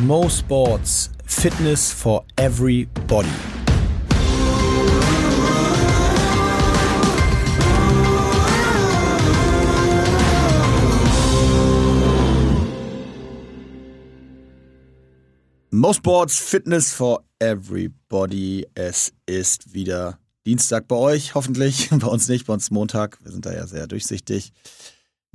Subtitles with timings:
[0.00, 3.28] Mo Sports Fitness for Everybody.
[15.70, 18.66] Mo Sports Fitness for Everybody.
[18.74, 21.90] Es ist wieder Dienstag bei euch, hoffentlich.
[22.00, 23.18] Bei uns nicht, bei uns Montag.
[23.22, 24.52] Wir sind da ja sehr durchsichtig.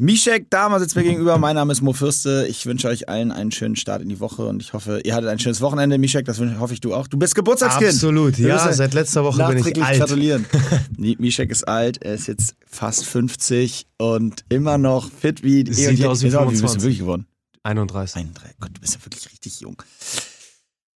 [0.02, 1.38] Mischek Dama sitzt mir gegenüber.
[1.38, 2.48] Mein Name ist Mo Fürste.
[2.50, 5.30] Ich wünsche euch allen einen schönen Start in die Woche und ich hoffe, ihr hattet
[5.30, 5.98] ein schönes Wochenende.
[5.98, 7.08] Mischek, das hoffe ich du auch.
[7.08, 7.92] Du bist Geburtstagskind.
[7.92, 8.72] Absolut, ja.
[8.72, 10.00] Seit letzter Woche bin ich alt.
[10.00, 10.46] gratulieren.
[10.98, 12.02] Mischek ist alt.
[12.02, 15.70] Er ist jetzt fast 50 und immer noch fit wie...
[15.70, 16.58] Sieht aus wie 25.
[16.58, 17.26] Wie bist du wirklich geworden?
[17.64, 18.16] 31.
[18.22, 18.58] 31.
[18.58, 19.84] Gott, du bist ja wirklich richtig jung.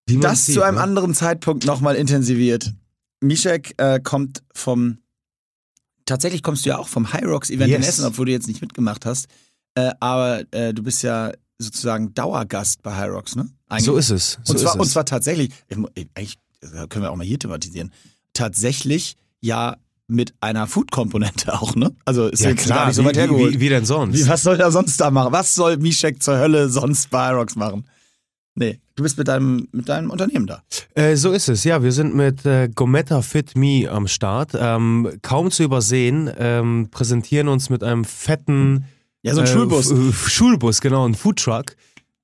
[0.06, 0.82] das sieht, zu einem ne?
[0.82, 2.72] anderen Zeitpunkt nochmal intensiviert.
[3.20, 4.96] Mischek äh, kommt vom
[6.06, 7.78] tatsächlich kommst du ja auch vom High Rocks Event Yes.
[7.78, 9.26] in Essen, obwohl du jetzt nicht mitgemacht hast.
[9.74, 13.48] Äh, aber äh, du bist ja sozusagen Dauergast bei High Rocks, ne?
[13.68, 13.84] Eigentlich.
[13.86, 14.38] So ist es.
[14.44, 14.92] So und, zwar, ist und es.
[14.92, 17.92] zwar tatsächlich, eigentlich äh, können wir auch mal hier thematisieren,
[18.32, 21.94] tatsächlich ja mit einer Food-Komponente auch, ne?
[22.04, 23.52] Also ist ja, jetzt klar, gar nicht so wie, weit hergeholt.
[23.52, 24.16] wie, wie, wie denn sonst?
[24.18, 25.32] Wie, was soll er sonst da machen?
[25.32, 27.86] Was soll Mishek zur Hölle sonst bei High Rocks machen?
[28.56, 30.62] Nee, du bist mit deinem, mit deinem Unternehmen da.
[30.94, 31.82] Äh, so ist es, ja.
[31.82, 34.52] Wir sind mit äh, Gometta Fit Me am Start.
[34.54, 38.84] Ähm, kaum zu übersehen, ähm, präsentieren uns mit einem fetten
[39.22, 39.92] Ja, so ein äh, Schulbus.
[40.28, 41.76] Schulbus, genau, ein Foodtruck.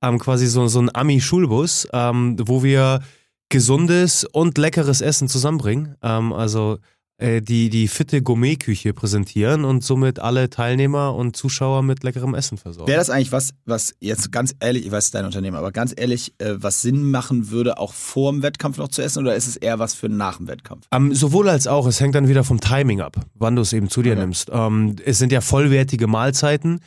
[0.02, 3.00] Ähm, quasi so, so ein Ami-Schulbus, ähm, wo wir
[3.48, 5.96] gesundes und leckeres Essen zusammenbringen.
[6.00, 6.78] Ähm, also
[7.20, 12.56] äh, die, die fitte Gourmet-Küche präsentieren und somit alle Teilnehmer und Zuschauer mit leckerem Essen
[12.56, 12.88] versorgen.
[12.88, 16.32] Wäre das eigentlich was, was jetzt ganz ehrlich, ich weiß, dein Unternehmen, aber ganz ehrlich,
[16.38, 19.56] äh, was Sinn machen würde, auch vor dem Wettkampf noch zu essen oder ist es
[19.56, 20.86] eher was für nach dem Wettkampf?
[20.92, 23.90] Ähm, sowohl als auch, es hängt dann wieder vom Timing ab, wann du es eben
[23.90, 24.20] zu dir Okay.
[24.22, 24.50] nimmst.
[24.52, 26.80] Ähm, es sind ja vollwertige Mahlzeiten,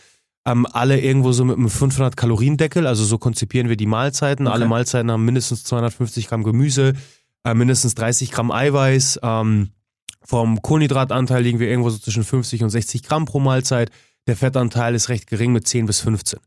[0.45, 4.47] ähm, alle irgendwo so mit einem 500 Kalorien Deckel, also so konzipieren wir die Mahlzeiten.
[4.47, 4.53] Okay.
[4.55, 6.93] Alle Mahlzeiten haben mindestens 250 Gramm Gemüse,
[7.45, 9.19] äh, mindestens 30 Gramm Eiweiß.
[9.23, 9.69] Ähm,
[10.25, 13.89] vom Kohlenhydratanteil liegen wir irgendwo so zwischen 50 und 60 Gramm pro Mahlzeit.
[14.27, 16.39] Der Fettanteil ist recht gering mit 10 bis 15.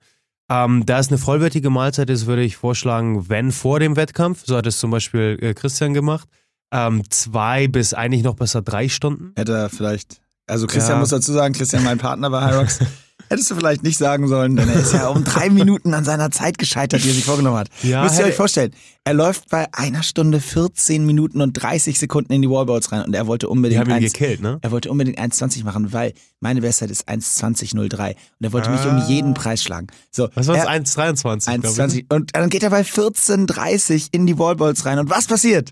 [0.48, 4.56] Ähm, da es eine vollwertige Mahlzeit ist, würde ich vorschlagen, wenn vor dem Wettkampf, so
[4.56, 6.28] hat es zum Beispiel äh, Christian gemacht,
[6.72, 9.32] ähm, zwei bis eigentlich noch besser drei Stunden.
[9.36, 11.00] Hätte er vielleicht, also Christian Ja.
[11.00, 12.78] muss dazu sagen, Christian, mein Partner bei Hyrox,
[13.28, 16.30] hättest du vielleicht nicht sagen sollen, denn er ist ja um drei Minuten an seiner
[16.30, 17.68] Zeit gescheitert, die er sich vorgenommen hat.
[17.82, 18.72] Ja, Müsst ihr hätte- euch vorstellen,
[19.04, 23.14] er läuft bei einer Stunde 14 Minuten und 30 Sekunden in die Wallballs rein und
[23.14, 24.58] er wollte Die unbedingt haben ihn eins- gekillt, ne?
[24.62, 28.90] Er wollte unbedingt 1,20 machen, weil meine Bestzeit ist 1,20,03 und er wollte mich Ah.
[28.96, 29.86] um jeden Preis schlagen.
[30.10, 30.66] So, Was war das?
[30.66, 31.60] 1,23.
[31.60, 31.84] glaub ich, ne?
[31.84, 35.70] 1,20 und dann geht er bei 14,30 in die Wallballs rein und was passiert?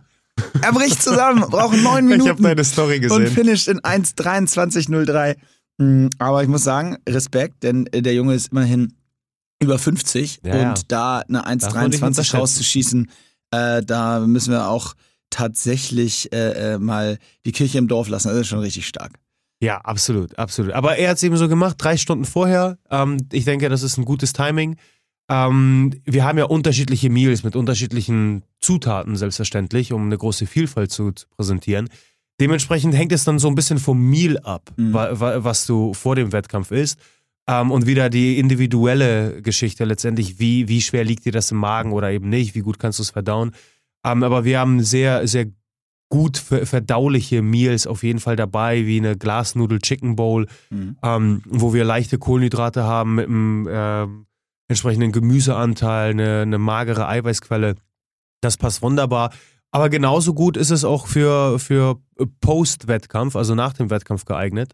[0.62, 3.26] Er bricht zusammen, braucht neun Ich Minuten habe deine Story und gesehen.
[3.28, 5.36] finisht in 1,23,03.
[5.78, 8.94] Mm, Aber ich muss sagen, Respekt, denn äh, der Junge ist immerhin
[9.60, 10.68] über 50 Ja, ja.
[10.70, 12.36] und da eine Darf man nicht 1,23 unterschätzen.
[12.36, 13.10] rauszuschießen,
[13.50, 14.94] äh, da müssen wir auch
[15.30, 18.28] tatsächlich äh, äh, mal die Kirche im Dorf lassen.
[18.28, 19.12] Das ist schon richtig stark.
[19.60, 20.72] Ja, absolut, absolut.
[20.72, 22.78] Aber er hat es eben so gemacht, drei Stunden vorher.
[22.90, 24.76] Ähm, ich denke, das ist ein gutes Timing.
[25.28, 31.12] Ähm, wir haben ja unterschiedliche Meals mit unterschiedlichen Zutaten, selbstverständlich, um eine große Vielfalt zu,
[31.12, 31.88] zu präsentieren.
[32.40, 34.92] Dementsprechend hängt es dann so ein bisschen vom Meal ab, Mhm.
[34.92, 36.98] wa wa was du vor dem Wettkampf isst.
[37.46, 41.92] Ähm, und wieder die individuelle Geschichte letztendlich, wie, wie schwer liegt dir das im Magen
[41.92, 43.52] oder eben nicht, wie gut kannst du es verdauen.
[44.04, 45.46] Ähm, aber wir haben sehr, sehr
[46.10, 50.96] gut ver verdauliche Meals auf jeden Fall dabei, wie eine Glasnudel Chicken Bowl, Mhm.
[51.02, 54.26] ähm, wo wir leichte Kohlenhydrate haben mit einem ähm,
[54.68, 57.74] entsprechenden Gemüseanteil, eine, eine magere Eiweißquelle.
[58.40, 59.32] Das passt wunderbar.
[59.74, 61.98] Aber genauso gut ist es auch für, für
[62.40, 64.72] Post-Wettkampf, also nach dem Wettkampf geeignet,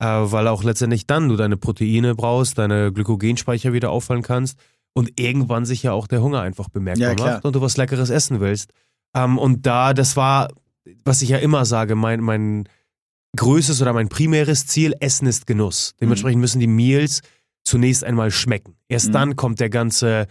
[0.00, 4.58] äh, weil auch letztendlich dann du deine Proteine brauchst, deine Glykogenspeicher wieder auffallen kannst
[4.92, 8.10] und irgendwann sich ja auch der Hunger einfach bemerkbar Ja, macht und du was Leckeres
[8.10, 8.70] essen willst.
[9.16, 10.50] Ähm, und da, das war,
[11.06, 12.68] was ich ja immer sage, mein, mein
[13.36, 15.94] größtes oder mein primäres Ziel, Essen ist Genuss.
[16.02, 17.22] Dementsprechend müssen die Meals
[17.64, 18.76] zunächst einmal schmecken.
[18.88, 19.12] Erst Mhm.
[19.12, 20.26] dann kommt der ganze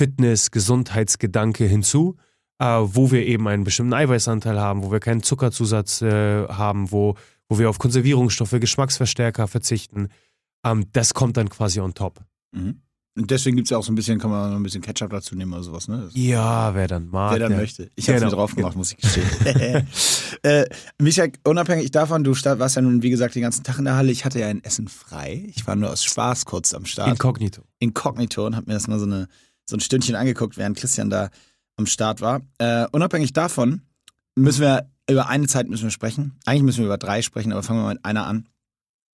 [0.00, 2.16] Fitness-, Gesundheitsgedanke hinzu,
[2.58, 7.14] äh, wo wir eben einen bestimmten Eiweißanteil haben, wo wir keinen Zuckerzusatz äh, haben, wo,
[7.48, 10.08] wo wir auf Konservierungsstoffe, Geschmacksverstärker verzichten.
[10.64, 12.20] Ähm, das kommt dann quasi on top.
[12.52, 12.82] Mhm.
[13.16, 15.10] Und deswegen gibt es ja auch so ein bisschen, kann man noch ein bisschen Ketchup
[15.10, 16.02] dazu nehmen oder sowas, ne?
[16.04, 17.32] Das Ja, wer dann mag.
[17.32, 17.90] Wer dann der- möchte.
[17.96, 18.30] Ich habe es Genau.
[18.30, 19.26] mir drauf gemacht, muss ich gestehen.
[20.44, 20.64] äh,
[21.02, 24.12] Micha, unabhängig davon, du warst ja nun, wie gesagt, den ganzen Tag in der Halle.
[24.12, 25.46] Ich hatte ja ein Essen frei.
[25.48, 27.08] Ich war nur aus Spaß kurz am Start.
[27.08, 27.62] Inkognito.
[27.80, 29.26] Inkognito und habe mir das mal so, eine,
[29.68, 31.30] so ein Stündchen angeguckt, während Christian da
[31.78, 32.42] am Start war.
[32.58, 33.82] Äh, unabhängig davon
[34.36, 36.34] müssen wir über eine Zeit müssen wir sprechen.
[36.44, 38.46] Eigentlich müssen wir über drei sprechen, aber fangen wir mal mit einer an.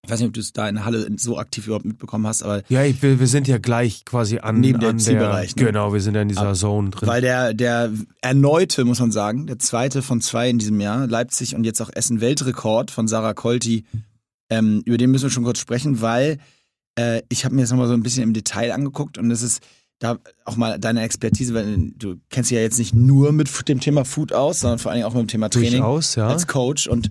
[0.03, 2.43] Ich weiß nicht, ob du es da in der Halle so aktiv überhaupt mitbekommen hast,
[2.43, 5.65] aber Ja, ich, wir, wir sind ja gleich quasi an, Neben der an Zielbereich, ne?
[5.65, 7.09] Genau, wir sind ja in dieser Aber- Zone drin.
[7.09, 7.91] weil der, der
[8.21, 11.91] erneute, muss man sagen, der zweite von zwei in diesem Jahr, Leipzig und jetzt auch
[11.95, 13.85] Essen Weltrekord von Sarah Colti,
[14.51, 16.39] ähm, über den müssen wir schon kurz sprechen, weil
[16.99, 19.63] äh, ich habe mir das nochmal so ein bisschen im Detail angeguckt und das ist
[20.01, 23.81] da auch mal deine Expertise, weil du kennst dich ja jetzt nicht nur mit dem
[23.81, 26.27] Thema Food aus, sondern vor allen Dingen auch mit dem Thema Training Durchaus, ja.
[26.29, 27.11] als Coach und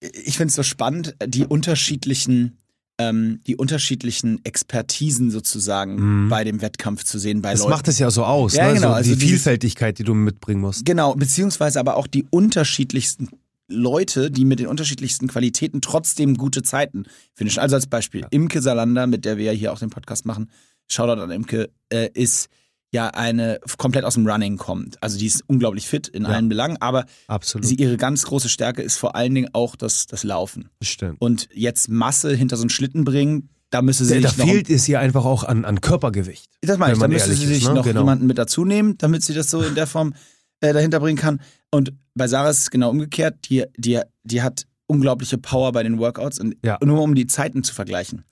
[0.00, 2.56] ich finde es so spannend, die unterschiedlichen,
[2.98, 6.28] ähm, die unterschiedlichen Expertisen sozusagen Mhm.
[6.28, 7.70] bei dem Wettkampf zu sehen bei Das Leuten.
[7.70, 8.74] macht es ja so aus, Ja, ne?
[8.74, 10.84] genau, so also die dieses- Vielfältigkeit, die du mitbringen musst.
[10.84, 13.28] Genau, beziehungsweise aber auch die unterschiedlichsten
[13.70, 17.04] Leute, die mit den unterschiedlichsten Qualitäten trotzdem gute Zeiten
[17.34, 17.60] finishen.
[17.60, 20.48] Also als Beispiel, Imke Salander, mit der wir ja hier auch den Podcast machen,
[20.88, 22.48] Shoutout an Imke, äh, ist
[22.90, 25.02] ja eine komplett aus dem Running kommt.
[25.02, 26.30] Also die ist unglaublich fit in Ja.
[26.30, 27.66] allen Belangen, aber Absolut.
[27.66, 30.70] sie, ihre ganz große Stärke ist vor allen Dingen auch das, das Laufen.
[30.82, 31.20] Stimmt.
[31.20, 34.70] Und jetzt Masse hinter so einen Schlitten bringen, da müsste sie Da, da noch fehlt
[34.70, 36.46] es ihr einfach auch an, an Körpergewicht.
[36.62, 36.98] Das meine ich.
[36.98, 37.74] Da müsste sie ist, sich ne?
[37.74, 38.00] noch Genau.
[38.00, 40.14] jemanden mit dazu nehmen, damit sie das so in der Form
[40.60, 41.42] äh, dahinter bringen kann.
[41.70, 43.50] Und bei Sarah ist es genau umgekehrt.
[43.50, 46.40] Die, die, die hat unglaubliche Power bei den Workouts.
[46.40, 46.78] Und Ja.
[46.82, 48.24] nur um die Zeiten zu vergleichen.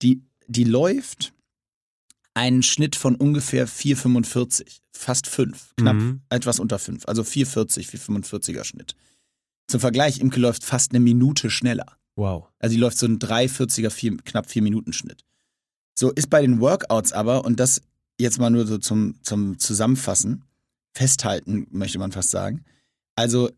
[0.00, 1.34] Die, die läuft
[2.38, 4.78] einen Schnitt von ungefähr 4,45.
[4.92, 5.74] Fast 5.
[5.76, 6.20] Knapp Mhm.
[6.30, 7.06] etwas unter 5.
[7.06, 8.94] Also 4,40, 4,45er Schnitt.
[9.66, 11.96] Zum Vergleich, Imke läuft fast eine Minute schneller.
[12.16, 12.46] Wow.
[12.58, 15.24] Also die läuft so ein 3,40er, vier, knapp 4 Minuten Schnitt.
[15.98, 17.82] So ist bei den Workouts aber, und das
[18.20, 20.44] jetzt mal nur so zum, zum Zusammenfassen,
[20.94, 22.64] festhalten, möchte man fast sagen.
[23.16, 23.50] Also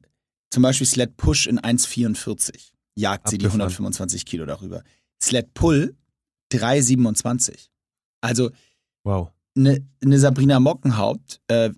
[0.50, 3.60] zum Beispiel Sled Push in 1,44 jagt sie die Abgefahren.
[3.60, 4.82] 125 Kilo darüber.
[5.22, 5.94] Sled Pull
[6.52, 7.68] 3,27.
[8.20, 8.50] Also
[9.04, 9.28] Wow.
[9.56, 11.70] eine, eine Sabrina Mockenhaupt, äh,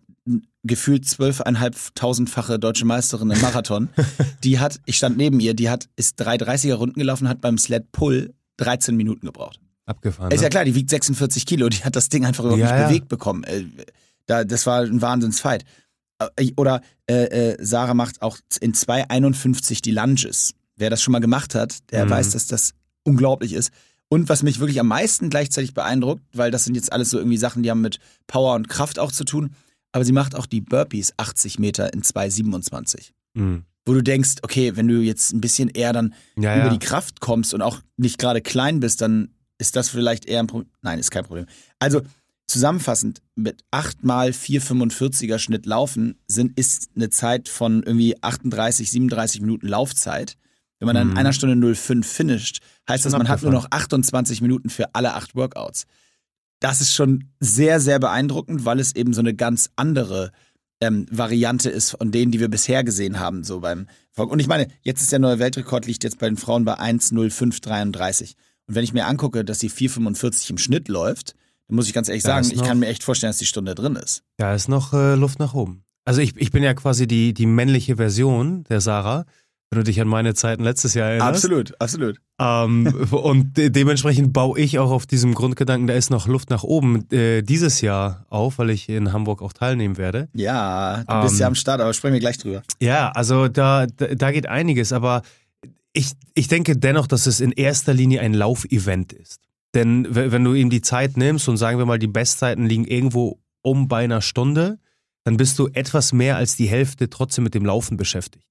[0.65, 3.89] gefühlt zwölfeinhalbtausendfache deutsche Meisterin im Marathon,
[4.45, 7.91] die hat, ich stand neben ihr, die hat, ist 3,30er Runden gelaufen, hat beim Sled
[7.93, 9.59] Pull 13 Minuten gebraucht.
[9.87, 10.31] Abgefahren.
[10.31, 10.51] Ist ja ne?
[10.51, 12.87] klar, die wiegt 46 Kilo, die hat das Ding einfach überhaupt Ja, nicht ja.
[12.89, 13.43] bewegt bekommen.
[13.45, 13.65] Äh,
[14.27, 15.65] da, das war ein Wahnsinnsfight.
[16.37, 16.81] Äh, Oder
[17.11, 20.55] äh, äh, Sarah macht auch in 2,51 die Lunges.
[20.77, 22.11] Wer das schon mal gemacht hat, der Mhm.
[22.11, 23.73] weiß, dass das unglaublich ist.
[24.13, 27.39] Und was mich wirklich am meisten gleichzeitig beeindruckt, weil das sind jetzt alles so irgendwie
[27.39, 29.55] Sachen, die haben mit Power und Kraft auch zu tun,
[29.91, 33.13] aber sie macht auch die Burpees 80 Meter in 2,27.
[33.33, 33.65] Mhm.
[33.87, 36.73] Wo du denkst, okay, wenn du jetzt ein bisschen eher dann Ja, über ja.
[36.75, 40.47] die Kraft kommst und auch nicht gerade klein bist, dann ist das vielleicht eher ein
[40.47, 40.69] Problem.
[40.83, 41.47] Nein, ist kein Problem.
[41.79, 42.03] Also
[42.47, 49.41] zusammenfassend, mit 8 mal 4,45er Schnitt laufen sind, ist eine Zeit von irgendwie 38, 37
[49.41, 50.37] Minuten Laufzeit.
[50.83, 51.19] Wenn man dann in Mhm.
[51.19, 52.59] einer Stunde 05 finisht,
[52.89, 55.87] heißt das, man hat nur noch 28 Minuten für alle acht Workouts.
[56.59, 60.33] Das ist schon sehr, sehr beeindruckend, weil es eben so eine ganz andere
[60.81, 63.87] ähm, Variante ist von denen, die wir bisher gesehen haben, so beim.
[64.17, 68.35] Und ich meine, jetzt ist der neue Weltrekord, liegt jetzt bei den Frauen bei 1,0533.
[68.67, 71.37] Und wenn ich mir angucke, dass sie 4,45 im Schnitt läuft,
[71.69, 73.77] dann muss ich ganz ehrlich Da sagen, ich kann mir echt vorstellen, dass die Stunde
[73.77, 74.25] drin ist.
[74.37, 75.85] Da ist noch äh, Luft nach oben.
[76.05, 79.25] Also ich, ich bin ja quasi die, die männliche Version der Sarah,
[79.73, 81.45] wenn du dich an meine Zeiten letztes Jahr erinnerst.
[81.47, 82.21] Absolut, absolut.
[82.39, 86.63] Ähm, und de dementsprechend baue ich auch auf diesem Grundgedanken, da ist noch Luft nach
[86.63, 90.29] oben, äh, dieses Jahr auf, weil ich in Hamburg auch teilnehmen werde.
[90.35, 92.63] Ja, du bist Ähm, ja am Start, aber sprechen wir gleich drüber.
[92.83, 95.23] Ja, also da, da, da geht einiges, aber
[95.95, 99.41] ich, ich denke dennoch, dass es in erster Linie ein Laufevent ist.
[99.75, 103.41] Denn wenn du ihm die Zeit nimmst und sagen wir mal, die Bestzeiten liegen irgendwo
[103.63, 104.79] um bei einer Stunde,
[105.25, 108.45] dann bist du etwas mehr als die Hälfte trotzdem mit dem Laufen beschäftigt.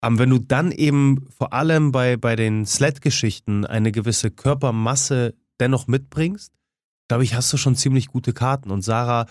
[0.00, 5.88] Aber wenn du dann eben vor allem bei, bei den Sled-Geschichten eine gewisse Körpermasse dennoch
[5.88, 6.52] mitbringst,
[7.08, 8.70] glaube ich, hast du schon ziemlich gute Karten.
[8.70, 9.26] Und Sarah,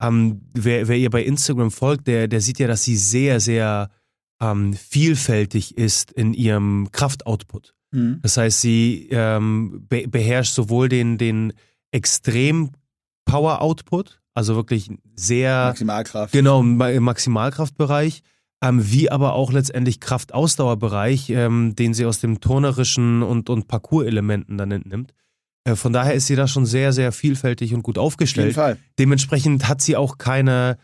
[0.00, 3.90] ähm, wer, wer ihr bei Instagram folgt, der, der sieht ja, dass sie sehr, sehr
[4.40, 7.74] ähm, vielfältig ist in ihrem Kraftoutput.
[7.92, 8.20] Mhm.
[8.22, 11.52] Das heißt, sie ähm, be beherrscht sowohl den, den
[11.92, 16.32] Extrem-Power-Output, also wirklich sehr Maximalkraft.
[16.32, 18.22] Genau, im Maximalkraftbereich,
[18.62, 24.58] ähm, wie aber auch letztendlich Kraftausdauerbereich, ähm, den sie aus dem turnerischen und, und Parcours-Elementen
[24.58, 25.14] dann entnimmt.
[25.64, 28.54] Äh, von daher ist sie da schon sehr, sehr vielfältig und gut Auf jeden aufgestellt.
[28.54, 28.76] Fall.
[28.98, 30.78] Dementsprechend hat sie auch keine,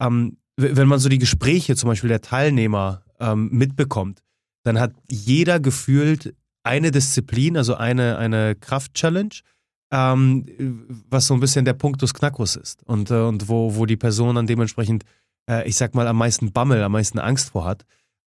[0.00, 4.22] ähm, wenn man so die Gespräche zum Beispiel der Teilnehmer ähm, mitbekommt,
[4.64, 9.34] dann hat jeder gefühlt eine Disziplin, also eine, eine Kraft-Challenge,
[9.90, 10.44] ähm,
[11.08, 12.82] was so ein bisschen der Punktus Knackus ist.
[12.84, 15.04] Und, äh, und wo, wo die Person dann dementsprechend,
[15.48, 17.84] äh, ich sag mal, am meisten Bammel, am meisten Angst vor hat.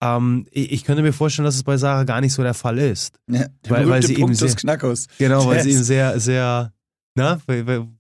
[0.02, 2.78] Ähm, ich, ich könnte mir vorstellen, dass es bei Sarah gar nicht so der Fall
[2.78, 3.16] ist.
[3.30, 5.06] Ja, der Weil- weil sie eben Punktus sehr- Knackus.
[5.18, 6.73] Genau, weil sie eben sehr, sehr,
[7.14, 7.40] na,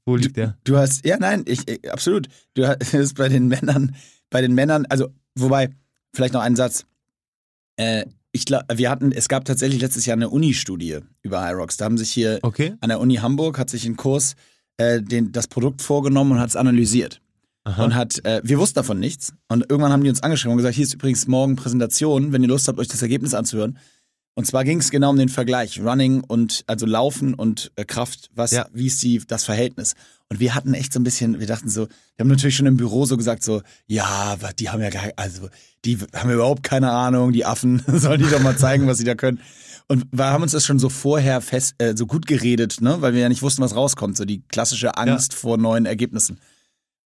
[0.04, 0.58] wo- liegt der?
[0.64, 2.28] Du hast, ja, nein, ich, ich absolut.
[2.54, 2.80] Du hast
[3.16, 3.96] bei den Männern,
[4.30, 5.70] bei den Männern, also, wobei,
[6.14, 6.84] vielleicht noch einen Satz.
[7.76, 11.78] Äh, ich glaub, wir hatten, es gab tatsächlich letztes Jahr eine Uni-Studie über High Rocks.
[11.78, 12.74] Da haben sich hier Okay.
[12.80, 14.34] an der Uni Hamburg hat sich ein Kurs
[14.76, 17.22] äh, den, das Produkt vorgenommen und hat es analysiert.
[17.66, 17.82] Aha.
[17.84, 19.32] Und hat, äh, wir wussten davon nichts.
[19.48, 22.48] Und irgendwann haben die uns angeschrieben und gesagt, hier ist übrigens morgen Präsentation, wenn ihr
[22.48, 23.76] Lust habt, euch das Ergebnis anzuhören.
[24.34, 28.30] Und zwar ging es genau um den Vergleich, Running und also Laufen und äh, Kraft,
[28.34, 28.68] was, Ja.
[28.72, 29.94] wie ist die, das Verhältnis?
[30.28, 32.76] Und wir hatten echt so ein bisschen, wir dachten so, wir haben natürlich schon im
[32.76, 35.48] Büro so gesagt, so, ja, aber die haben ja gar, also
[35.84, 39.04] die haben ja überhaupt keine Ahnung, die Affen, sollen die doch mal zeigen, was sie
[39.04, 39.40] da können.
[39.88, 43.14] Und wir haben uns das schon so vorher fest, äh, so gut geredet, ne, weil
[43.14, 46.38] wir ja nicht wussten, was rauskommt, so die klassische Angst vor neuen Ergebnissen.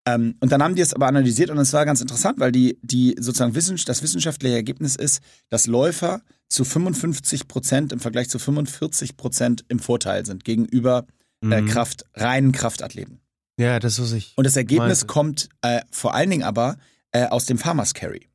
[0.07, 2.79] Ähm, und dann haben die es aber analysiert und es war ganz interessant, weil die,
[2.83, 8.39] die sozusagen Wissenschaft, das wissenschaftliche Ergebnis ist, dass Läufer zu 55 Prozent im Vergleich zu
[8.39, 11.07] 45 Prozent im Vorteil sind gegenüber
[11.43, 11.67] äh, Mhm.
[11.69, 13.21] Kraft, reinen Kraftathleten.
[13.59, 14.33] Ja, das was ich.
[14.37, 15.07] Und das Ergebnis Meinte.
[15.07, 16.77] kommt äh, vor allen Dingen aber
[17.13, 18.29] äh, aus dem Farmers Carry.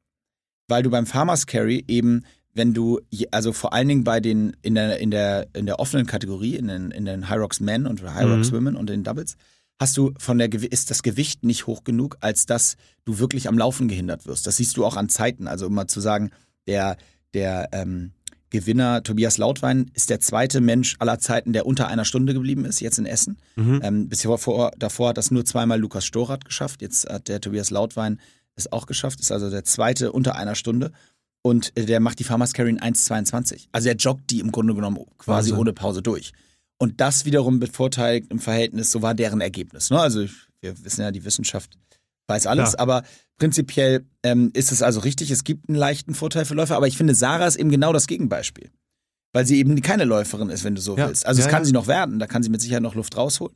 [0.67, 2.99] Weil du beim Farmers Carry eben, wenn du,
[3.31, 6.67] also vor allen Dingen bei den, in der, in der, in der offenen Kategorie, in
[6.67, 8.55] den, in den High Rocks Men und High Rocks Mhm.
[8.55, 9.35] Women und den Doubles,
[9.79, 13.57] hast du von der, ist das Gewicht nicht hoch genug, als dass du wirklich am
[13.57, 14.47] Laufen gehindert wirst.
[14.47, 15.47] Das siehst du auch an Zeiten.
[15.47, 16.31] Also um mal zu sagen,
[16.67, 16.97] der,
[17.33, 18.11] der ähm,
[18.49, 22.79] Gewinner Tobias Lautwein ist der zweite Mensch aller Zeiten, der unter einer Stunde geblieben ist,
[22.79, 23.37] jetzt in Essen.
[23.55, 23.81] Mhm.
[23.83, 26.81] Ähm, bisher vor, davor hat das nur zweimal Lukas Storath geschafft.
[26.81, 28.19] Jetzt hat der Tobias Lautwein
[28.55, 29.19] es auch geschafft.
[29.19, 30.91] Ist also der zweite unter einer Stunde.
[31.41, 33.67] Und äh, der macht die Farmers Carry in 1,22.
[33.71, 35.57] Also er joggt die im Grunde genommen quasi Wahnsinn.
[35.57, 36.31] ohne Pause durch.
[36.77, 39.89] Und das wiederum bevorteiligt im Verhältnis, so war deren Ergebnis.
[39.89, 39.99] Ne?
[39.99, 40.25] Also
[40.61, 41.77] wir wissen ja, die Wissenschaft
[42.27, 42.79] weiß alles, Ja.
[42.79, 43.03] aber
[43.37, 46.97] prinzipiell ähm, ist es also richtig, es gibt einen leichten Vorteil für Läufer, aber ich
[46.97, 48.71] finde, Sarah ist eben genau das Gegenbeispiel.
[49.31, 51.07] Weil sie eben keine Läuferin ist, wenn du so Ja.
[51.07, 51.25] willst.
[51.25, 53.55] Also Ja, es kann sie noch werden, da kann sie mit Sicherheit noch Luft rausholen.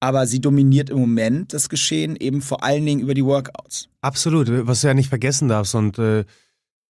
[0.00, 3.88] Aber sie dominiert im Moment das Geschehen eben vor allen Dingen über die Workouts.
[4.00, 6.24] Absolut, was du ja nicht vergessen darfst und äh,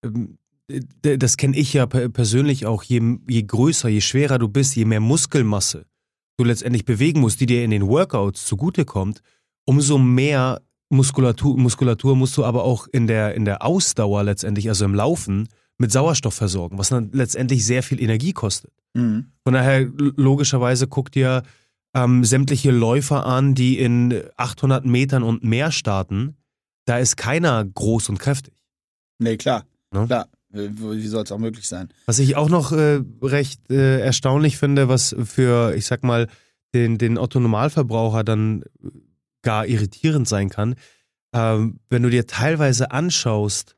[0.04, 0.38] ähm,
[1.02, 4.84] das kenne ich ja per- persönlich auch, je, je größer, je schwerer du bist, je
[4.84, 5.86] mehr Muskelmasse
[6.36, 9.20] du letztendlich bewegen musst, die dir in den Workouts zugutekommt,
[9.66, 14.84] umso mehr Muskulatur, Muskulatur musst du aber auch in der, in der Ausdauer letztendlich, also
[14.84, 15.48] im Laufen,
[15.78, 18.72] mit Sauerstoff versorgen, was dann letztendlich sehr viel Energie kostet.
[18.94, 19.26] Mhm.
[19.44, 19.86] Von daher,
[20.16, 21.42] logischerweise guckt ihr
[21.94, 26.36] ähm, sämtliche Läufer an, die in 800 Metern und mehr starten.
[26.86, 28.54] Da ist keiner groß und kräftig.
[29.18, 29.64] Nee, klar.
[29.92, 30.06] Ne?
[30.06, 30.28] Klar.
[30.52, 31.88] Wie, soll es auch möglich sein?
[32.06, 36.26] Was ich auch noch äh, recht äh, erstaunlich finde, was für, ich sag mal,
[36.74, 38.64] den, den Otto-Normalverbraucher dann
[39.42, 40.74] gar irritierend sein kann,
[41.32, 43.76] ähm, wenn du dir teilweise anschaust,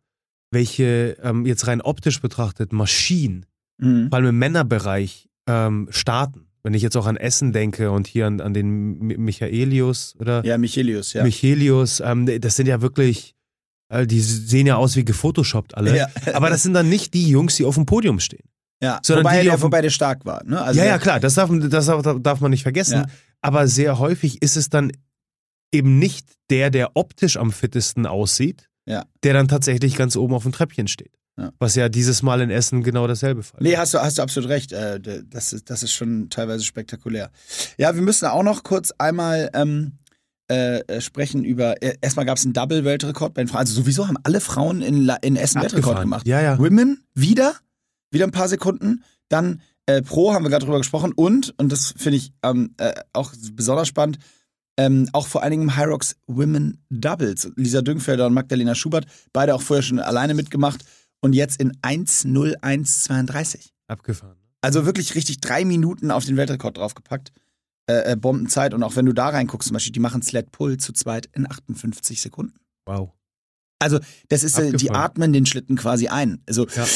[0.50, 3.46] welche ähm, jetzt rein optisch betrachtet Maschinen
[3.78, 4.08] Mhm.
[4.10, 6.46] vor allem im Männerbereich ähm, starten.
[6.62, 10.44] Wenn ich jetzt auch an Essen denke und hier an, an den Mi- Michaelius oder
[10.44, 11.24] Ja, Michelius, ja.
[11.24, 13.41] Michelius, ähm, das sind ja wirklich, äh,
[14.06, 15.96] die sehen ja aus wie gefotoshoppt alle.
[15.96, 16.08] Ja.
[16.34, 18.44] Aber das sind dann nicht die Jungs, die auf dem Podium stehen.
[18.82, 19.00] ja.
[19.02, 20.42] sondern wobei, die, die der, dem- wobei der stark war.
[20.44, 20.60] Ne?
[20.60, 21.86] Also ja, ja, klar, das darf, das
[22.22, 22.94] darf, man nicht vergessen.
[23.00, 23.06] Ja.
[23.40, 24.92] Aber sehr häufig ist es dann
[25.72, 29.04] eben nicht der, der optisch am fittesten aussieht, Ja.
[29.22, 31.12] der dann tatsächlich ganz oben auf dem Treppchen steht.
[31.38, 31.50] Ja.
[31.58, 34.50] Was ja dieses Mal in Essen genau dasselbe Fall Nee, hast du, hast du absolut
[34.50, 34.72] recht.
[34.72, 37.30] Äh, das, ist, das ist schon teilweise spektakulär.
[37.78, 39.92] Ja, wir müssen auch noch kurz einmal ähm,
[40.52, 41.82] äh, äh, sprechen über.
[41.82, 43.60] Äh, erstmal gab es einen Double-Weltrekord bei den Frauen.
[43.60, 46.04] Also sowieso haben alle Frauen in, La- in Essen Weltrekord Abgefahren.
[46.04, 46.26] gemacht.
[46.26, 46.58] Ja, ja.
[46.58, 47.54] Women wieder,
[48.10, 49.02] wieder ein paar Sekunden.
[49.28, 52.92] Dann äh, Pro haben wir gerade drüber gesprochen und, und das finde ich ähm, äh,
[53.12, 54.18] auch besonders spannend,
[54.76, 57.50] ähm, auch vor allen Dingen im Hyrox Women Doubles.
[57.56, 60.84] Lisa Düngfelder und Magdalena Schubert, beide auch vorher schon alleine mitgemacht
[61.20, 63.70] und jetzt in 1.01.32.
[63.88, 64.36] Abgefahren.
[64.60, 67.32] Also wirklich richtig drei Minuten auf den Weltrekord draufgepackt.
[68.06, 68.74] Äh, äh, Bombenzeit.
[68.74, 71.50] Und auch wenn du da reinguckst, zum Beispiel, die machen Sled Pull zu zweit in
[71.50, 72.54] 58 Sekunden.
[72.86, 73.10] Wow.
[73.78, 74.96] Also, das ist, äh, die Abgefahren.
[75.04, 76.40] atmen den Schlitten quasi ein.
[76.48, 76.86] Also, Ja.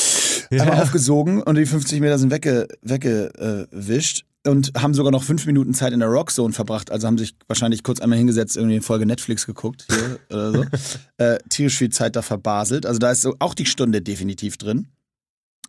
[0.62, 0.82] einmal Ja.
[0.82, 5.92] aufgesogen und die 50 Meter sind wegge, weggewischt und haben sogar noch fünf Minuten Zeit
[5.92, 6.92] in der Rockzone verbracht.
[6.92, 10.64] Also haben sich wahrscheinlich kurz einmal hingesetzt, irgendwie eine Folge Netflix geguckt hier oder so.
[11.18, 12.86] Äh, tierisch viel Zeit da verbaselt.
[12.86, 14.86] Also da ist so auch die Stunde definitiv drin.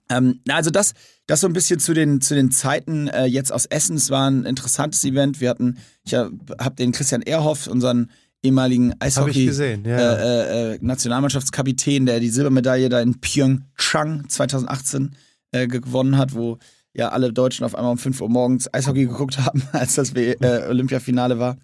[0.10, 0.94] Ähm, also das,
[1.28, 3.98] das so ein bisschen zu den, zu den Zeiten äh, jetzt aus Essen.
[3.98, 5.42] Es war ein interessantes Event.
[5.42, 8.10] Wir hatten, ich habe hab den Christian Ehrhoff, unseren
[8.42, 9.98] ehemaligen Eishockey gesehen, ja.
[9.98, 15.16] äh, äh, Nationalmannschaftskapitän, der die Silbermedaille da in Pyeongchang 2018
[15.52, 16.58] äh, gewonnen hat, wo
[16.94, 20.66] ja alle Deutschen auf einmal um 5 Uhr morgens Eishockey geguckt haben, als das äh,
[20.68, 21.58] Olympiafinale war.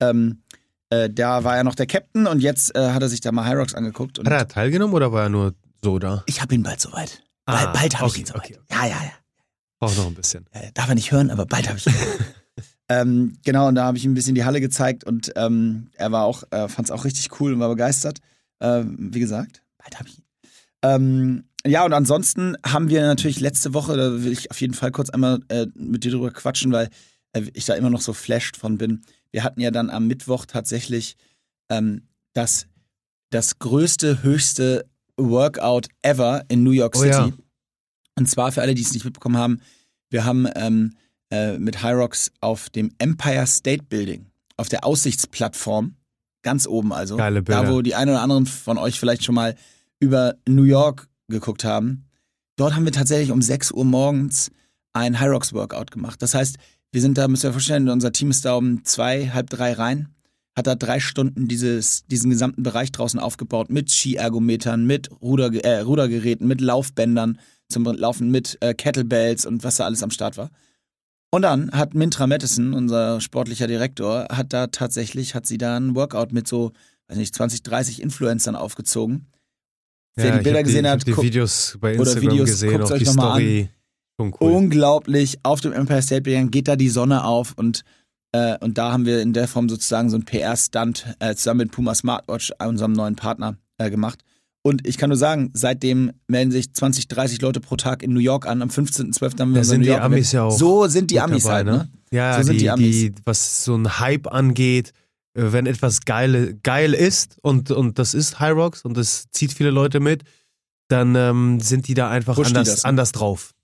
[0.00, 0.42] Ähm,
[0.90, 3.48] äh, da war er noch der Captain und jetzt äh, hat er sich da mal
[3.48, 4.18] Hyrox angeguckt.
[4.18, 6.22] Und Hat er teilgenommen oder war er nur so da?
[6.26, 7.22] ich habe ihn bald soweit.
[7.46, 8.44] Ah, bald bald habe ich okay, ihn soweit.
[8.44, 9.12] okay, Ja, ja, ja.
[9.78, 10.46] Braucht noch ein bisschen.
[10.52, 11.94] Äh, darf er nicht hören, aber bald habe ich ihn.
[12.88, 16.12] ähm, genau, und da habe ich ihm ein bisschen die Halle gezeigt und ähm, er
[16.12, 18.18] war auch, äh, fand es auch richtig cool und war begeistert.
[18.60, 20.24] Ähm, wie gesagt, bald habe ich ihn.
[20.82, 24.90] Ähm, ja, und ansonsten haben wir natürlich letzte Woche, da will ich auf jeden Fall
[24.90, 26.88] kurz einmal äh, mit dir drüber quatschen, weil
[27.32, 29.02] äh, ich da immer noch so flashed von bin.
[29.30, 31.16] Wir hatten ja dann am Mittwoch tatsächlich
[31.70, 32.66] ähm, das,
[33.30, 37.10] das größte, höchste Workout ever in New York Oh City.
[37.10, 37.32] ja.
[38.18, 39.60] Und zwar für alle, die es nicht mitbekommen haben,
[40.10, 40.94] wir haben ähm,
[41.30, 44.26] äh, mit Hyrox auf dem Empire State Building,
[44.56, 45.96] auf der Aussichtsplattform,
[46.42, 47.62] ganz oben also, Geile Bilder.
[47.62, 49.56] da wo die einen oder anderen von euch vielleicht schon mal
[50.00, 52.04] über New York geguckt haben,
[52.56, 54.50] dort haben wir tatsächlich um 6 Uhr morgens
[54.92, 56.20] ein Hyrox Workout gemacht.
[56.20, 56.56] Das heißt,
[56.90, 59.72] wir sind da, müsst ihr euch vorstellen, unser Team ist da um zwei, halb drei
[59.72, 60.08] rein,
[60.56, 65.80] hat da drei Stunden dieses, diesen gesamten Bereich draußen aufgebaut mit Skiergometern, mit Ruder, äh,
[65.80, 70.50] Rudergeräten, mit Laufbändern zum Laufen, mit äh, Kettlebells und was da alles am Start war.
[71.30, 75.94] Und dann hat Mintra Madison, unser sportlicher Direktor, hat da tatsächlich, hat sie da ein
[75.94, 76.72] Workout mit so,
[77.08, 79.28] weiß nicht, 20, 30 Influencern aufgezogen.
[80.14, 82.90] Wer die ich Bilder gesehen ich hat, die Videos bei oder Instagram Videos, gesehen, guckt's
[82.90, 83.68] auch euch die Story.
[84.20, 84.52] Schon cool.
[84.52, 87.82] unglaublich auf dem Empire State Building geht da die Sonne auf und
[88.32, 91.72] äh, und da haben wir in der Form sozusagen so einen PR-Stunt äh, zusammen mit
[91.72, 94.20] Puma Smartwatch, unserem neuen Partner, äh, gemacht.
[94.62, 98.20] Und ich kann nur sagen, seitdem melden sich 20, 30 Leute pro Tag in New
[98.20, 98.62] York an.
[98.62, 99.40] Am 15.12.
[99.40, 101.66] haben wir Da unser sind die Amis ja auch So sind die Amis dabei, halt,
[101.66, 101.90] ne?
[102.12, 102.90] Ja, So sind die, die Amis.
[102.96, 104.92] die, was so ein Hype angeht,
[105.34, 109.52] äh, wenn etwas geile, geil ist und, und das ist High Rocks und das zieht
[109.52, 110.22] viele Leute mit,
[110.88, 112.88] dann ähm, sind die da einfach Pusht die anders, das, ne?
[112.88, 113.54] anders drauf.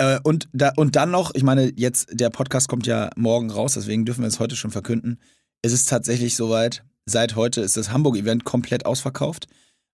[0.00, 3.74] Äh, und, da, und dann noch, ich meine, jetzt, der Podcast kommt ja morgen raus,
[3.74, 5.18] deswegen dürfen wir es heute schon verkünden.
[5.60, 9.46] Es ist tatsächlich soweit, seit heute ist das Hamburg-Event komplett ausverkauft.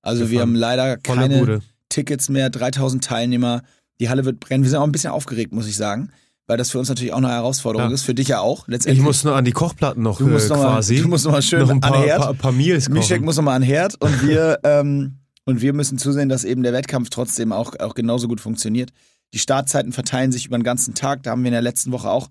[0.03, 0.41] Also wir Gefahren.
[0.51, 1.61] haben leider keine Bude.
[1.89, 3.63] Tickets mehr, 3000 Teilnehmer.
[3.99, 4.63] Die Halle wird brennen.
[4.63, 6.11] Wir sind auch ein bisschen aufgeregt, muss ich sagen,
[6.47, 7.95] weil das für uns natürlich auch eine Herausforderung Ja.
[7.95, 8.03] ist.
[8.05, 8.69] Für dich ja auch.
[8.69, 9.01] Letztendlich.
[9.01, 11.01] Ich muss nur an die Kochplatten noch du musst äh, noch mal, quasi.
[11.03, 12.21] du musst noch mal schön noch ein an paar, Herd.
[12.21, 12.99] paar, paar Meals kochen.
[12.99, 16.63] Mischek muss noch mal an Herd und wir ähm, und wir müssen zusehen, dass eben
[16.63, 18.91] der Wettkampf trotzdem auch, auch genauso gut funktioniert.
[19.35, 21.23] Die Startzeiten verteilen sich über den ganzen Tag.
[21.23, 22.29] Da haben wir in der letzten Woche auch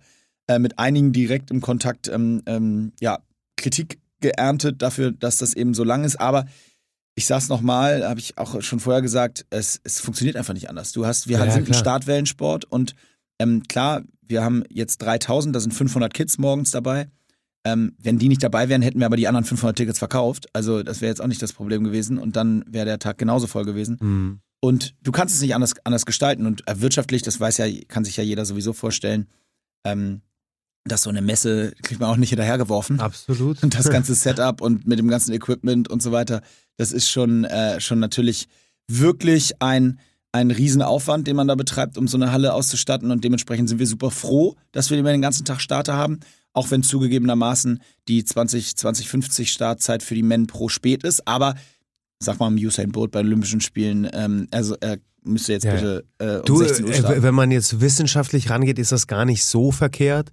[0.48, 3.20] äh, mit einigen direkt im Kontakt ähm, ähm, ja,
[3.58, 6.20] Kritik geerntet dafür, dass das eben so lang ist.
[6.20, 6.46] Aber
[7.16, 10.92] ich sag's nochmal, habe ich auch schon vorher gesagt, es, es funktioniert einfach nicht anders.
[10.92, 11.80] Du hast, wir Ja, sind ein klar.
[11.80, 12.96] Startwellensport und
[13.40, 17.08] ähm, klar, wir haben jetzt 3000, da sind 500 Kids morgens dabei.
[17.64, 20.48] Ähm, wenn die nicht dabei wären, hätten wir aber die anderen 500 Tickets verkauft.
[20.54, 23.48] Also das wäre jetzt auch nicht das Problem gewesen und dann wäre der Tag genauso
[23.48, 23.98] voll gewesen.
[24.00, 24.40] Hm.
[24.66, 26.46] Und du kannst es nicht anders, anders gestalten.
[26.48, 29.28] Und äh, wirtschaftlich, das weiß ja, kann sich ja jeder sowieso vorstellen,
[29.86, 30.22] ähm,
[30.86, 33.00] dass so eine Messe kriegt man auch nicht hinterhergeworfen.
[33.00, 33.62] Absolut.
[33.62, 36.42] Und das ganze Setup und mit dem ganzen Equipment und so weiter,
[36.78, 38.48] das ist schon, äh, schon natürlich
[38.88, 40.00] wirklich ein,
[40.32, 43.12] ein Riesenaufwand, den man da betreibt, um so eine Halle auszustatten.
[43.12, 46.22] Und dementsprechend sind wir super froh, dass wir immer den ganzen Tag Starter haben.
[46.54, 51.28] Auch wenn zugegebenermaßen die 20, 2050 Startzeit für die Men pro spät ist.
[51.28, 51.56] Aber
[52.20, 56.38] sag mal, Usain Bolt bei Olympischen Spielen, ähm, also er müsste jetzt Ja, bitte äh,
[56.38, 57.24] um Du, 16 Uhr äh, starten.
[57.24, 60.32] wenn man jetzt wissenschaftlich rangeht, ist das gar nicht so verkehrt.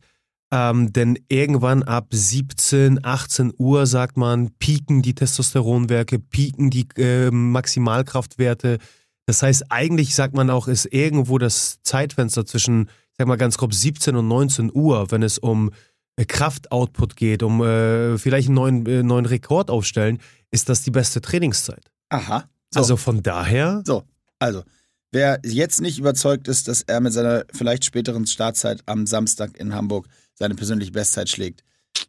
[0.53, 7.31] Ähm, denn irgendwann ab 17, 18 Uhr, sagt man, pieken die Testosteronwerke, pieken die äh,
[7.31, 8.79] Maximalkraftwerte.
[9.25, 13.57] Das heißt, eigentlich sagt man auch, ist irgendwo das Zeitfenster zwischen, ich sag mal ganz
[13.57, 15.71] grob, 17 und 19 Uhr, wenn es um
[16.17, 20.19] äh, Kraftoutput geht, um äh, vielleicht einen neuen, äh, neuen Rekord aufstellen,
[20.53, 21.91] ist das die beste Trainingszeit.
[22.11, 22.49] Aha.
[22.73, 22.81] So.
[22.81, 24.05] Also von daher, So,
[24.39, 24.63] also,
[25.11, 29.75] wer jetzt nicht überzeugt ist, dass er mit seiner vielleicht späteren Startzeit am Samstag in
[29.75, 31.65] Hamburg seine persönliche Bestzeit schlägt,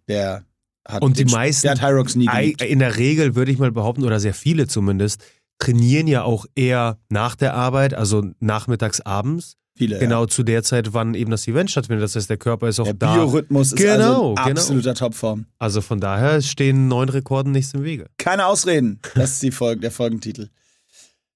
[0.08, 0.46] der
[0.88, 2.62] hat, Und die den- meisten- der hat Hyrox nie geliebt.
[2.62, 5.24] In der Regel würde ich mal behaupten, oder sehr viele zumindest,
[5.60, 9.56] trainieren ja auch eher nach der Arbeit, also nachmittags, abends.
[9.76, 9.98] Viele.
[9.98, 12.04] Genau zu der Zeit, wann eben das Event stattfindet.
[12.04, 13.14] Das heißt, der Körper ist auch Der da.
[13.16, 14.50] Biorhythmus ist Genau, also in genau.
[14.52, 15.46] absoluter Topform.
[15.58, 18.06] Also von daher stehen neun Rekorden nichts im Wege.
[18.18, 19.00] Keine Ausreden.
[19.16, 20.50] Das ist die Folge, der Folgentitel.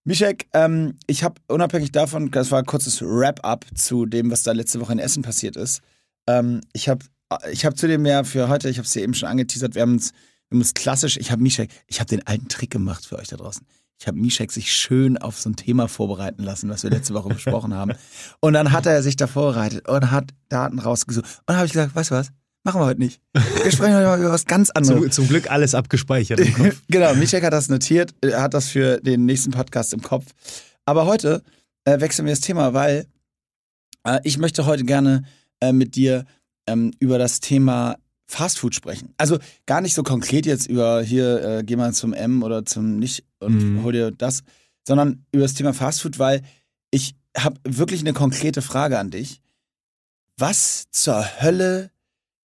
[0.04, 4.52] Mischek, ähm, ich habe unabhängig davon, das war ein kurzes Wrap-up zu dem, was da
[4.54, 5.82] letzte Woche in Essen passiert ist.
[6.28, 7.04] Ähm, ich habe
[7.52, 9.94] ich hab zudem ja für heute, ich habe es dir eben schon angeteasert, wir haben
[9.94, 10.12] uns,
[10.48, 13.28] wir haben uns klassisch, ich habe Mischek, ich habe den alten Trick gemacht für euch
[13.28, 13.66] da draußen.
[14.00, 17.30] Ich habe Mischek sich schön auf so ein Thema vorbereiten lassen, was wir letzte Woche
[17.30, 17.94] besprochen haben.
[18.40, 21.26] Und dann hat er sich da vorbereitet und hat Daten rausgesucht.
[21.26, 22.30] Und dann habe ich gesagt, weißt du was?
[22.64, 23.22] Machen wir heute nicht.
[23.34, 25.02] Wir sprechen heute mal über was ganz anderes.
[25.02, 26.82] Zum, zum Glück alles abgespeichert im Kopf.
[26.90, 30.26] genau, Mischek hat das notiert, er hat das für den nächsten Podcast im Kopf.
[30.86, 31.44] Aber heute
[31.86, 33.08] äh, wechseln wir das Thema, weil
[34.04, 35.24] äh, ich möchte heute gerne
[35.62, 36.26] äh, mit dir
[36.68, 37.96] ähm, über das Thema
[38.28, 39.14] Fastfood sprechen.
[39.18, 42.98] Also gar nicht so konkret jetzt über hier, äh, geh mal zum M oder zum
[42.98, 43.84] Nicht und Mhm.
[43.84, 44.44] hol dir das,
[44.88, 46.42] sondern über das Thema Fastfood, weil
[46.92, 49.42] ich habe wirklich eine konkrete Frage an dich.
[50.38, 51.92] Was zur Hölle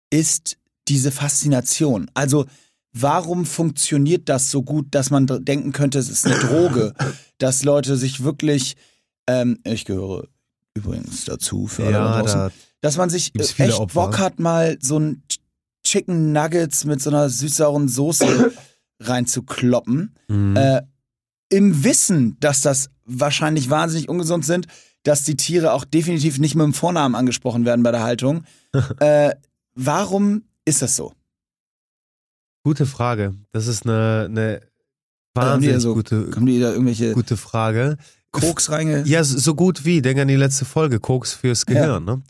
[0.09, 2.09] ist diese Faszination?
[2.13, 2.45] Also
[2.93, 6.93] warum funktioniert das so gut, dass man denken könnte, es ist eine Droge,
[7.37, 8.75] dass Leute sich wirklich,
[9.27, 10.27] ähm, ich gehöre
[10.73, 14.01] übrigens dazu für alle Ja, draußen, da dass man sich echt Opfer.
[14.01, 15.39] Bock hat, mal so ein Ch-
[15.83, 18.51] Chicken Nuggets mit so einer süß-sauren Soße
[18.99, 20.15] reinzukloppen.
[20.27, 20.55] Mhm.
[20.55, 20.81] Äh,
[21.49, 24.67] Im Wissen, dass das wahrscheinlich wahnsinnig ungesund sind,
[25.03, 28.43] dass die Tiere auch definitiv nicht mit dem Vornamen angesprochen werden bei der Haltung.
[28.99, 29.31] äh,
[29.75, 31.13] warum ist das so?
[32.63, 33.35] Gute Frage.
[33.53, 37.97] Das ist eine, eine die wahnsinnig ja so- gute, Kommen die da irgendwelche gute Frage.
[38.31, 39.03] Koks reinge...
[39.05, 40.01] Ja, so gut wie.
[40.01, 42.03] Denk an die letzte Folge, Koks fürs Gehirn.
[42.03, 42.21] Ne?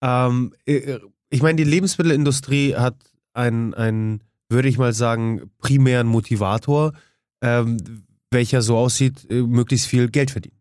[0.00, 2.94] Ähm, äh, ich meine, die Lebensmittelindustrie hat
[3.34, 6.92] einen, einen, würde ich mal sagen, primären Motivator,
[7.42, 7.78] ähm,
[8.30, 10.56] welcher so aussieht, äh, möglichst viel Geld verdienen.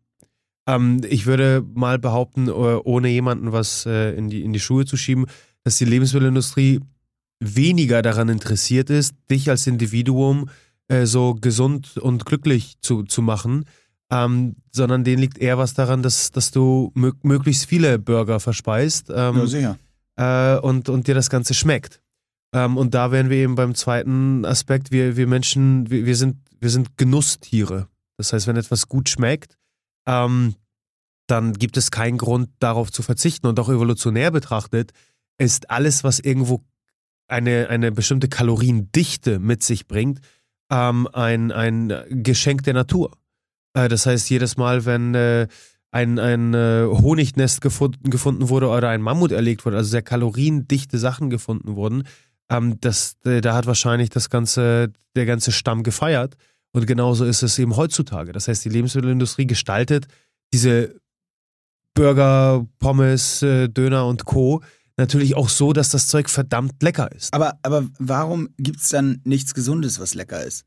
[0.67, 4.85] Ähm, ich würde mal behaupten, äh, ohne jemanden was äh, in, die, in die Schuhe
[4.85, 5.25] zu schieben,
[5.63, 6.79] dass die Lebensmittelindustrie
[7.39, 10.49] weniger daran interessiert ist, dich als Individuum
[10.87, 13.65] äh, so gesund und glücklich zu, zu machen,
[14.11, 19.09] ähm, sondern denen liegt eher was daran, dass, dass du mö möglichst viele Burger verspeist
[19.09, 19.77] ähm, Ja, sicher.
[20.17, 22.01] äh, und, und dir das Ganze schmeckt.
[22.53, 26.37] Ähm, und da wären wir eben beim zweiten Aspekt, wir, wir Menschen, wir, wir, sind,
[26.59, 27.87] wir sind Genusstiere.
[28.17, 29.57] Das heißt, wenn etwas gut schmeckt,
[30.07, 30.55] ähm,
[31.27, 33.47] dann gibt es keinen Grund, darauf zu verzichten.
[33.47, 34.91] Und auch evolutionär betrachtet
[35.37, 36.63] ist alles, was irgendwo
[37.27, 40.19] eine, eine bestimmte Kaloriendichte mit sich bringt,
[40.71, 43.11] ähm, ein, ein Geschenk der Natur.
[43.73, 45.47] Äh, das heißt, jedes Mal, wenn äh,
[45.91, 50.97] ein, ein äh, Honignest gefunden, gefunden wurde oder ein Mammut erlegt wurde, also sehr kaloriendichte
[50.97, 52.03] Sachen gefunden wurden,
[52.49, 56.35] ähm, das, äh, da hat wahrscheinlich das ganze, der ganze Stamm gefeiert.
[56.71, 58.31] Und genauso ist es eben heutzutage.
[58.31, 60.07] Das heißt, die Lebensmittelindustrie gestaltet
[60.53, 60.95] diese
[61.95, 64.61] Burger, Pommes, äh, Döner und Co.
[64.97, 67.33] natürlich auch so, dass das Zeug verdammt lecker ist.
[67.33, 70.65] Aber, aber warum gibt es dann nichts Gesundes, was lecker ist?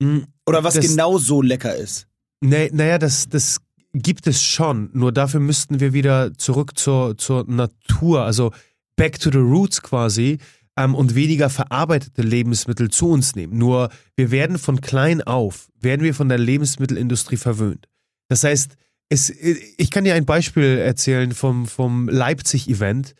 [0.00, 2.06] Mm, Oder was Das- genau so lecker ist?
[2.40, 3.58] Nee, naja, das, das
[3.94, 4.90] gibt es schon.
[4.92, 8.52] Nur dafür müssten wir wieder zurück zur, zur Natur, also
[8.96, 10.38] back to the roots quasi,
[10.78, 13.58] ähm, und weniger verarbeitete Lebensmittel zu uns nehmen.
[13.58, 17.88] Nur wir werden von klein auf, werden wir von der Lebensmittelindustrie verwöhnt.
[18.28, 18.76] Das heißt,
[19.10, 23.14] es, ich kann dir ein Beispiel erzählen vom, vom Leipzig-Event,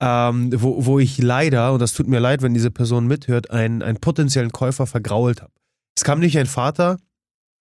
[0.00, 3.82] ähm, wo, wo ich leider, und das tut mir leid, wenn diese Person mithört, einen,
[3.82, 5.52] einen potenziellen Käufer vergrault habe.
[5.96, 6.98] Es kam nämlich ein Vater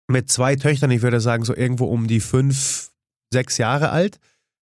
[0.08, 2.92] mit zwei Töchtern, ich würde sagen so irgendwo um die fünf,
[3.32, 4.20] sechs Jahre alt,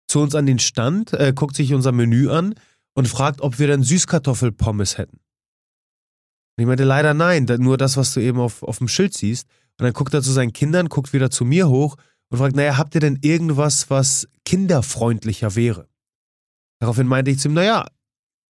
[0.07, 2.53] zu uns an den Stand, äh, guckt sich unser Menü an
[2.95, 5.17] und fragt, ob wir dann Süßkartoffelpommes hätten.
[6.57, 9.47] Und ich meinte, leider nein, nur das, was du eben auf, auf dem Schild siehst.
[9.77, 11.97] Und dann guckt er zu seinen Kindern, guckt wieder zu mir hoch
[12.29, 15.89] und fragt, naja, habt ihr denn irgendwas, was kinderfreundlicher wäre?
[16.79, 17.85] Daraufhin meinte ich zu ihm, naja,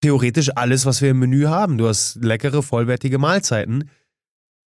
[0.01, 1.79] theoretisch alles, was wir im Menü haben.
[1.79, 3.83] Du hast leckere, vollwertige Mahlzeiten.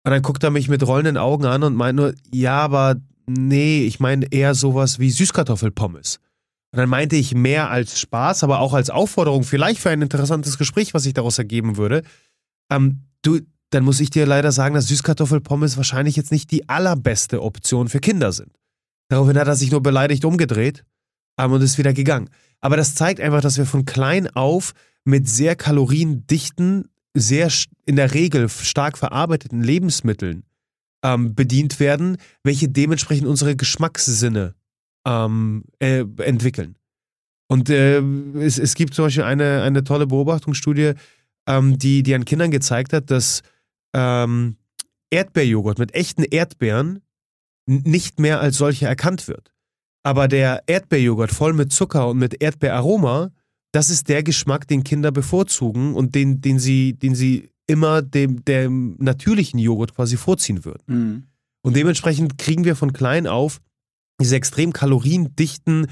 [0.04, 3.85] Und dann guckt er mich mit rollenden Augen an und meint nur, ja, aber nee,
[3.85, 6.20] ich meine eher sowas wie Süßkartoffelpommes.
[6.72, 10.59] Und dann meinte ich mehr als Spaß, aber auch als Aufforderung, vielleicht für ein interessantes
[10.59, 12.02] Gespräch, was sich daraus ergeben würde.
[12.70, 17.42] Ähm, du, dann muss ich dir leider sagen, dass Süßkartoffelpommes wahrscheinlich jetzt nicht die allerbeste
[17.42, 18.52] Option für Kinder sind.
[19.09, 20.85] Daraufhin hat er sich nur beleidigt umgedreht
[21.38, 22.28] ähm, und ist wieder gegangen.
[22.61, 24.72] Aber das zeigt einfach, dass wir von klein auf
[25.04, 27.50] mit sehr kaloriendichten, sehr
[27.87, 30.44] in der Regel stark verarbeiteten Lebensmitteln
[31.02, 34.54] ähm, bedient werden, welche dementsprechend unsere Geschmackssinne
[35.09, 36.77] ähm, äh, entwickeln.
[37.51, 38.01] Und äh,
[38.38, 40.92] es, es gibt zum Beispiel eine, eine tolle Beobachtungsstudie,
[41.49, 43.42] ähm, die, die an Kindern gezeigt hat, dass
[43.94, 44.57] ähm,
[45.11, 47.01] Erdbeerjoghurt mit echten Erdbeeren
[47.66, 49.51] nicht mehr als solcher erkannt wird.
[50.03, 53.31] Aber der Erdbeerjoghurt voll mit Zucker und mit Erdbeeraroma,
[53.73, 58.44] das ist der Geschmack, den Kinder bevorzugen und den, den, sie, den sie immer dem,
[58.44, 60.83] dem natürlichen Joghurt quasi vorziehen würden.
[60.87, 61.23] Mhm.
[61.62, 63.61] Und dementsprechend kriegen wir von klein auf
[64.20, 65.87] diese extrem kaloriendichten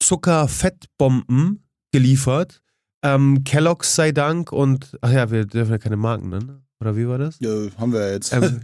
[0.00, 2.62] Zucker-Fettbomben geliefert.
[3.04, 6.64] Ähm, Kellogg's sei Dank und, ach ja, wir dürfen ja keine Marken nennen.
[6.80, 7.38] Oder wie war das?
[7.40, 8.32] Ja, haben wir jetzt.
[8.32, 8.60] Ähm,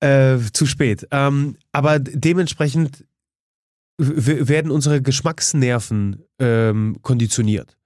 [0.00, 1.06] äh, zu spät.
[1.10, 3.04] Ähm, aber dementsprechend
[3.98, 7.76] werden unsere Geschmacksnerven ähm, konditioniert.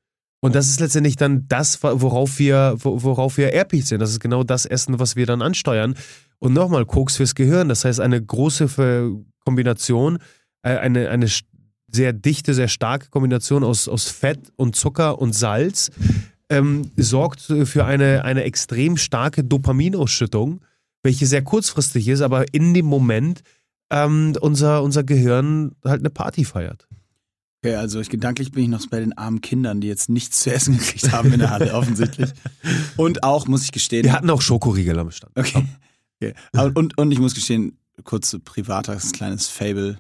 [0.42, 4.00] Und das ist letztendlich dann das, worauf wir, wo- worauf wir erbig sind.
[4.00, 5.94] Das ist genau das Essen, was wir dann ansteuern.
[6.38, 7.68] Und nochmal, Koks fürs Gehirn.
[7.68, 9.12] Das heißt, eine große
[9.44, 10.18] Kombination,
[10.62, 11.44] eine, eine st-
[11.92, 15.90] sehr dichte, sehr starke Kombination aus, aus Fett und Zucker und Salz
[16.48, 20.60] ähm, sorgt für eine, eine extrem starke Dopaminausschüttung,
[21.02, 23.42] welche sehr kurzfristig ist, aber in dem Moment
[23.90, 26.86] ähm, unser, unser Gehirn halt eine Party feiert.
[27.62, 30.52] Okay, also ich, gedanklich bin ich noch bei den armen Kindern, die jetzt nichts zu
[30.52, 32.30] essen gekriegt haben in der Halle, offensichtlich.
[32.96, 34.04] Und auch, muss ich gestehen.
[34.04, 35.36] Wir hatten auch Schokoriegel am Stand.
[35.36, 35.64] Okay.
[36.22, 36.34] okay.
[36.74, 39.98] Und, und ich muss gestehen, kurz privates kleines Fable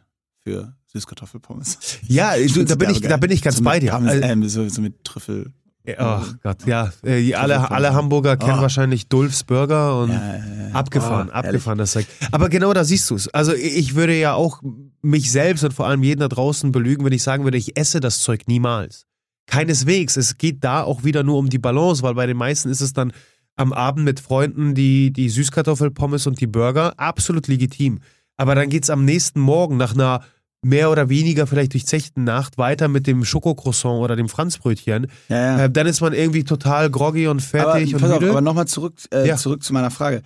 [0.50, 1.78] für Süßkartoffelpommes.
[2.08, 3.90] Ja, du, da, bin ich, da bin ich ganz so bei dir.
[3.90, 5.52] Parmes, äh, so, so mit Trüffel.
[5.96, 6.92] Ach Gott, ja.
[7.04, 8.62] Äh, alle, alle Hamburger kennen Oh.
[8.62, 10.74] wahrscheinlich Dulfs Burger und Ja, ja, ja.
[10.74, 12.06] abgefahren, Oh, abgefahren das Zeug.
[12.30, 13.28] Aber genau da siehst du es.
[13.28, 14.62] Also ich würde ja auch
[15.02, 17.98] mich selbst und vor allem jeden da draußen belügen, wenn ich sagen würde, ich esse
[18.00, 19.06] das Zeug niemals.
[19.46, 20.16] Keineswegs.
[20.16, 22.92] Es geht da auch wieder nur um die Balance, weil bei den meisten ist es
[22.92, 23.12] dann
[23.56, 26.92] am Abend mit Freunden die, die Süßkartoffelpommes und die Burger.
[26.98, 27.98] Absolut legitim.
[28.36, 30.22] Aber dann geht's am nächsten Morgen nach einer
[30.62, 35.06] mehr oder weniger vielleicht durchzechten Nacht weiter mit dem Schokocroissant oder dem Franzbrötchen.
[35.28, 35.64] Ja, ja.
[35.64, 38.30] Äh, dann ist man irgendwie total groggy und aber fertig pass und auf, müde.
[38.30, 39.36] aber nochmal zurück, äh, Ja.
[39.36, 40.22] zurück zu meiner Frage.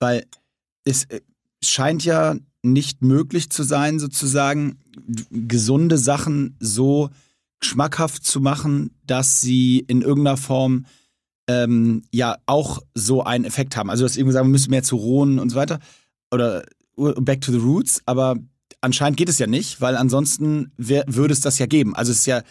[0.00, 0.24] Weil
[0.84, 1.20] es äh,
[1.62, 4.78] scheint ja nicht möglich zu sein, sozusagen
[5.30, 7.10] gesunde Sachen so
[7.62, 10.86] schmackhaft zu machen, dass sie in irgendeiner Form
[11.48, 13.88] ähm, ja auch so einen Effekt haben.
[13.88, 15.78] Also dass irgendwie sagen, wir müssen mehr zu rohen und so weiter.
[16.32, 16.64] Oder
[16.96, 18.36] back to the roots, aber
[18.86, 21.94] anscheinend geht es ja nicht, weil ansonsten wär, würde es das ja geben.
[21.94, 22.42] Also es ist ja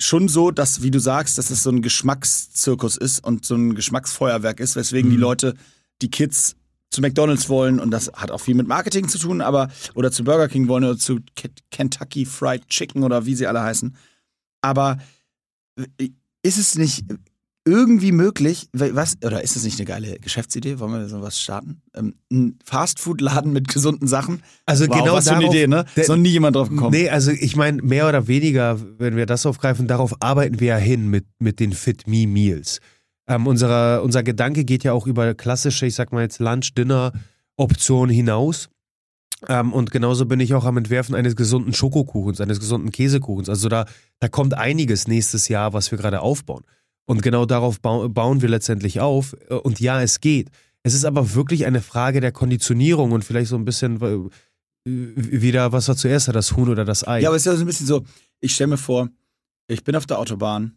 [0.00, 3.74] schon so, dass, wie du sagst, dass es so ein Geschmackszirkus ist und so ein
[3.74, 5.22] Geschmacksfeuerwerk ist, weswegen die Mhm.
[5.22, 5.54] Leute,
[6.00, 6.56] die Kids
[6.90, 10.24] zu McDonalds wollen und das hat auch viel mit Marketing zu tun, aber oder zu
[10.24, 13.94] Burger King wollen oder zu Ke- Kentucky Fried Chicken oder wie sie alle heißen.
[14.62, 14.98] Aber
[15.76, 16.08] äh,
[16.42, 17.04] ist es nicht
[17.70, 20.78] irgendwie möglich, was, oder ist es nicht eine geile Geschäftsidee?
[20.78, 21.80] Wollen wir sowas starten?
[21.94, 24.42] Ähm, ein Fastfood-Laden mit gesunden Sachen?
[24.66, 25.84] Also Wow, genau was für eine darauf- Idee, ne?
[25.94, 26.90] Ist noch nie jemand drauf gekommen.
[26.90, 30.76] Nee, also ich meine, mehr oder weniger, wenn wir das aufgreifen, darauf arbeiten wir ja
[30.76, 32.80] hin mit, mit den Fit Me Meals.
[33.28, 38.68] Ähm, unserer, unser Gedanke geht ja auch über klassische, ich sag mal jetzt Lunch-Dinner-Optionen hinaus.
[39.48, 43.48] Ähm, und genauso bin ich auch am Entwerfen eines gesunden Schokokuchens, eines gesunden Käsekuchens.
[43.48, 43.86] Also da,
[44.18, 46.64] da kommt einiges nächstes Jahr, was wir gerade aufbauen.
[47.10, 49.36] Und genau darauf bau bauen wir letztendlich auf.
[49.48, 50.48] Äh, Und ja, es geht.
[50.84, 54.30] Es ist aber wirklich eine Frage der Konditionierung und vielleicht so ein bisschen äh,
[54.84, 57.22] wieder, was war zuerst, da, das Huhn oder das Ei?
[57.22, 58.04] Ja, aber es ist ja so ein bisschen so,
[58.38, 59.08] ich stelle mir vor,
[59.66, 60.76] ich bin auf der Autobahn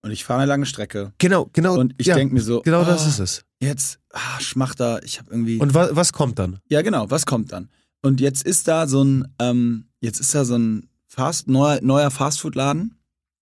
[0.00, 1.78] und ich fahre eine lange Strecke genau, genau.
[1.78, 3.44] und ich ja, denke mir so, Genau das ah, ist es.
[3.60, 5.58] Jetzt, ah, Schmachter, ich habe irgendwie.
[5.58, 6.60] Und wa was kommt dann?
[6.70, 7.68] ja, genau, was kommt dann?
[8.00, 12.10] Und jetzt ist da so ein, ähm, jetzt ist da so ein Fast, neuer, neuer
[12.10, 12.96] Fastfood-Laden,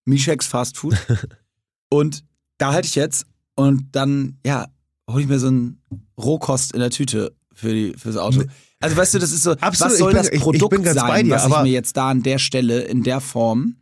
[0.07, 0.96] Misheks Fast Food.
[1.88, 2.24] und
[2.62, 4.66] da halte ich jetzt und dann, ja,
[5.11, 5.79] hole ich mir so ein
[6.18, 8.44] Rohkost in der Tüte für die, fürs Auto.
[8.81, 10.70] Also weißt du, das ist so, Absolut, was soll ich bin- das ich- ich Produkt
[10.70, 13.77] bin ganz sein, dir, was ich mir jetzt da an der Stelle, in der Form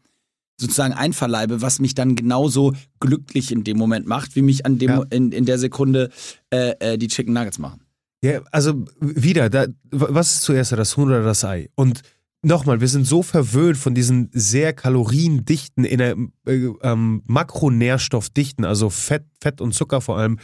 [0.61, 4.91] sozusagen einverleibe, was mich dann genauso glücklich in dem Moment macht, wie mich an dem,
[4.91, 5.05] Ja.
[5.11, 6.11] in, in der Sekunde
[6.53, 7.81] äh, äh, die Chicken Nuggets machen.
[8.23, 11.71] Ja, also wieder, da, was ist zuerst, das Huhn oder das Ei?
[11.77, 12.03] Und
[12.43, 16.15] nochmal, wir sind so verwöhnt von diesen sehr kaloriendichten, äh,
[16.47, 20.39] ähm, makronährstoffdichten, also Fett, Fett und Zucker vor allem,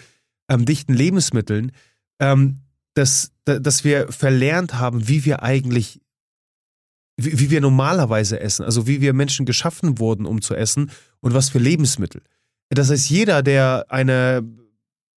[0.48, 1.72] ähm, dichten Lebensmitteln,
[2.20, 2.60] ähm,
[2.94, 6.00] dass, da- dass wir verlernt haben, wie wir eigentlich,
[7.16, 11.34] wie, wie wir normalerweise essen, also wie wir Menschen geschaffen wurden, um zu essen und
[11.34, 12.22] was für Lebensmittel.
[12.70, 14.42] Das heißt, jeder, der eine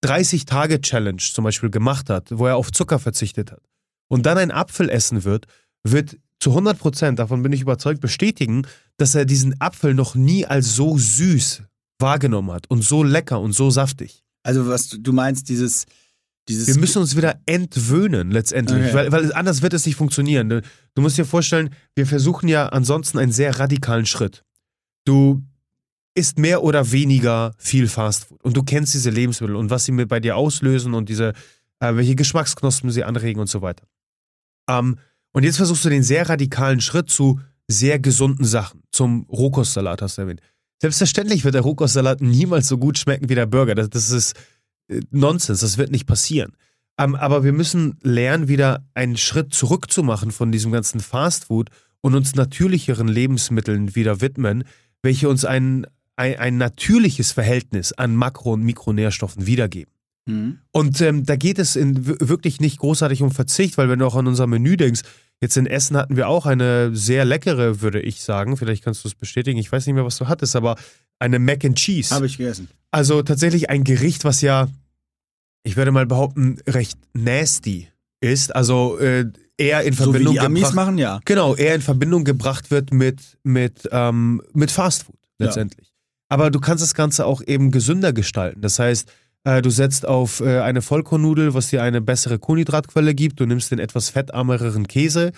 [0.06, 3.62] 30-Tage-Challenge zum Beispiel gemacht hat, wo er auf Zucker verzichtet hat
[4.08, 5.46] und dann einen Apfel essen wird,
[5.84, 8.66] wird zu 100 Prozent, davon bin ich überzeugt, bestätigen,
[8.98, 11.64] dass er diesen Apfel noch nie als so süß
[12.00, 14.24] wahrgenommen hat und so lecker und so saftig.
[14.44, 15.86] Also was du, meinst, dieses,
[16.48, 18.94] dieses Wir müssen uns wieder entwöhnen letztendlich, Okay.
[18.94, 20.50] weil, weil anders wird es nicht funktionieren.
[20.50, 24.44] Du, musst dir vorstellen, wir versuchen ja ansonsten einen sehr radikalen Schritt.
[25.06, 25.44] Du
[26.16, 30.20] isst mehr oder weniger viel Fastfood und du kennst diese Lebensmittel und was sie bei
[30.20, 31.34] dir auslösen und diese,
[31.80, 33.86] äh, welche Geschmacksknospen sie anregen und so weiter.
[34.70, 34.98] Ähm,
[35.32, 38.82] und jetzt versuchst du den sehr radikalen Schritt zu sehr gesunden Sachen.
[38.92, 40.42] Zum Rohkostsalat hast du erwähnt.
[40.82, 43.76] Selbstverständlich wird der Rohkostsalat niemals so gut schmecken wie der Burger.
[43.76, 44.36] Das, das ist
[44.88, 46.54] äh, Nonsens, das wird nicht passieren.
[46.98, 51.70] Ähm, aber wir müssen lernen, wieder einen Schritt zurück zu machen von diesem ganzen Fastfood
[52.02, 54.64] und uns natürlicheren Lebensmitteln wieder widmen,
[55.04, 59.94] welche uns ein, ein, ein natürliches Verhältnis an Makro- und Mikronährstoffen wiedergeben.
[60.30, 60.60] Mhm.
[60.72, 64.16] Und ähm, da geht es in, wirklich nicht großartig um Verzicht, weil wenn du auch
[64.16, 65.02] an unser Menü denkst,
[65.42, 69.08] jetzt in Essen hatten wir auch eine sehr leckere, würde ich sagen, vielleicht kannst du
[69.08, 70.76] es bestätigen, ich weiß nicht mehr, was du hattest, aber
[71.20, 72.14] eine Mac and Cheese.
[72.14, 72.68] Habe ich gegessen.
[72.92, 74.68] Also tatsächlich ein Gericht, was ja,
[75.64, 77.88] ich würde mal behaupten, recht nasty
[78.22, 78.56] ist.
[78.56, 79.26] Also äh,
[79.58, 80.76] eher in So wie Verbindung die Amis gebracht.
[80.76, 81.20] machen, ja.
[81.26, 85.48] Genau, eher in Verbindung gebracht wird mit, mit, ähm, mit Fastfood Ja.
[85.48, 85.88] letztendlich.
[86.30, 88.62] Aber du kannst das Ganze auch eben gesünder gestalten.
[88.62, 89.12] Das heißt,
[89.44, 93.40] du setzt auf äh, eine Vollkornnudel, was dir eine bessere Kohlenhydratquelle gibt.
[93.40, 95.32] Du nimmst den etwas fettarmeren Käse.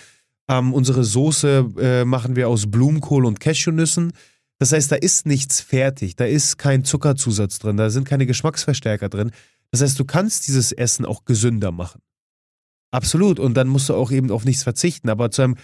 [0.49, 4.13] Ähm, unsere Soße äh, machen wir aus Blumenkohl und Cashewnüssen.
[4.59, 9.09] Das heißt, da ist nichts fertig, da ist kein Zuckerzusatz drin, da sind keine Geschmacksverstärker
[9.09, 9.31] drin.
[9.71, 12.01] Das heißt, du kannst dieses Essen auch gesünder machen.
[12.91, 13.39] Absolut.
[13.39, 15.09] Und dann musst du auch eben auf nichts verzichten.
[15.09, 15.55] Aber zu einem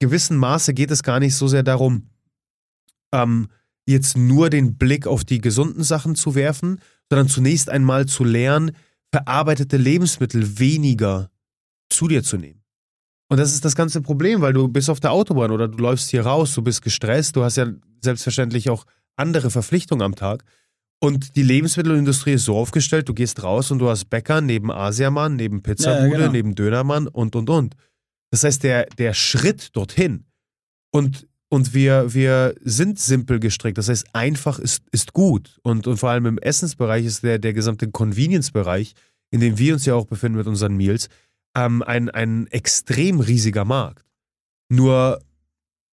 [0.00, 2.08] gewissen Maße geht es gar nicht so sehr darum,
[3.12, 3.48] ähm,
[3.86, 6.80] jetzt nur den Blick auf die gesunden Sachen zu werfen,
[7.12, 8.70] sondern zunächst einmal zu lernen,
[9.10, 11.30] verarbeitete Lebensmittel weniger
[11.90, 12.64] zu dir zu nehmen.
[13.28, 16.08] Und das ist das ganze Problem, weil du bist auf der Autobahn oder du läufst
[16.08, 17.66] hier raus, du bist gestresst, du hast ja
[18.00, 20.42] selbstverständlich auch andere Verpflichtungen am Tag.
[21.00, 25.36] Und die Lebensmittelindustrie ist so aufgestellt, du gehst raus und du hast Bäcker neben Asiamann,
[25.36, 26.32] neben Pizzabude, ja, genau.
[26.32, 27.74] neben Dönermann und, und, und.
[28.30, 30.24] Das heißt, der, der Schritt dorthin
[30.90, 33.76] und und wir, wir sind simpel gestrickt.
[33.76, 35.58] Das heißt, einfach ist, ist gut.
[35.62, 38.94] Und, und vor allem im Essensbereich ist der, der gesamte Convenience-Bereich,
[39.30, 41.10] in dem wir uns ja auch befinden mit unseren Meals,
[41.54, 44.06] ähm, ein, ein extrem riesiger Markt.
[44.70, 45.20] Nur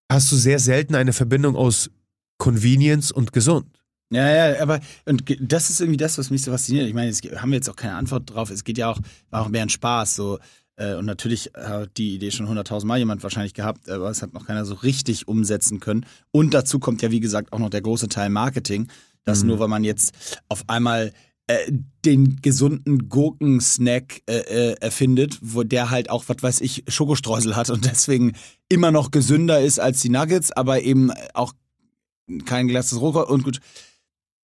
[0.10, 1.92] hast du sehr selten eine Verbindung aus
[2.38, 3.68] Convenience und gesund.
[4.12, 6.88] Ja, ja, aber und das ist irgendwie das, was mich so fasziniert.
[6.88, 8.50] Ich meine, jetzt haben wir jetzt auch keine Antwort drauf.
[8.50, 10.16] Es geht ja auch, war auch mehr ein Spaß.
[10.16, 10.40] So,
[10.80, 14.34] äh, und natürlich hat die Idee schon hunderttausend Mal jemand wahrscheinlich gehabt, aber es hat
[14.34, 16.06] noch keiner so richtig umsetzen können.
[16.32, 18.88] Und dazu kommt ja, wie gesagt, auch noch der große Teil Marketing,
[19.26, 19.50] dass mhm.
[19.50, 20.14] nur weil man jetzt
[20.48, 21.12] auf einmal
[21.48, 21.72] äh,
[22.06, 27.70] den gesunden Gurkensnack äh, äh, erfindet, wo der halt auch, was weiß ich, Schokostreusel hat
[27.70, 28.34] und deswegen
[28.70, 31.54] immer noch gesünder ist als die Nuggets, aber eben auch
[32.46, 33.60] kein Glas des Rohkost und gut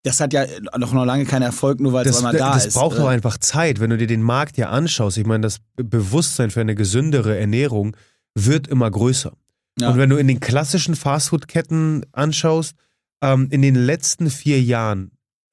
[0.06, 0.46] das hat ja
[0.78, 2.76] noch, noch lange keinen Erfolg, nur weil es einmal da das ist.
[2.76, 5.18] Das braucht doch einfach Zeit, wenn du dir den Markt ja anschaust.
[5.18, 7.98] Ich meine, das Bewusstsein für eine gesündere Ernährung
[8.36, 9.34] wird immer größer.
[9.80, 9.90] Ja.
[9.90, 12.76] Und wenn du in den klassischen Fastfood-Ketten anschaust,
[13.24, 15.10] ähm, in den letzten vier Jahren,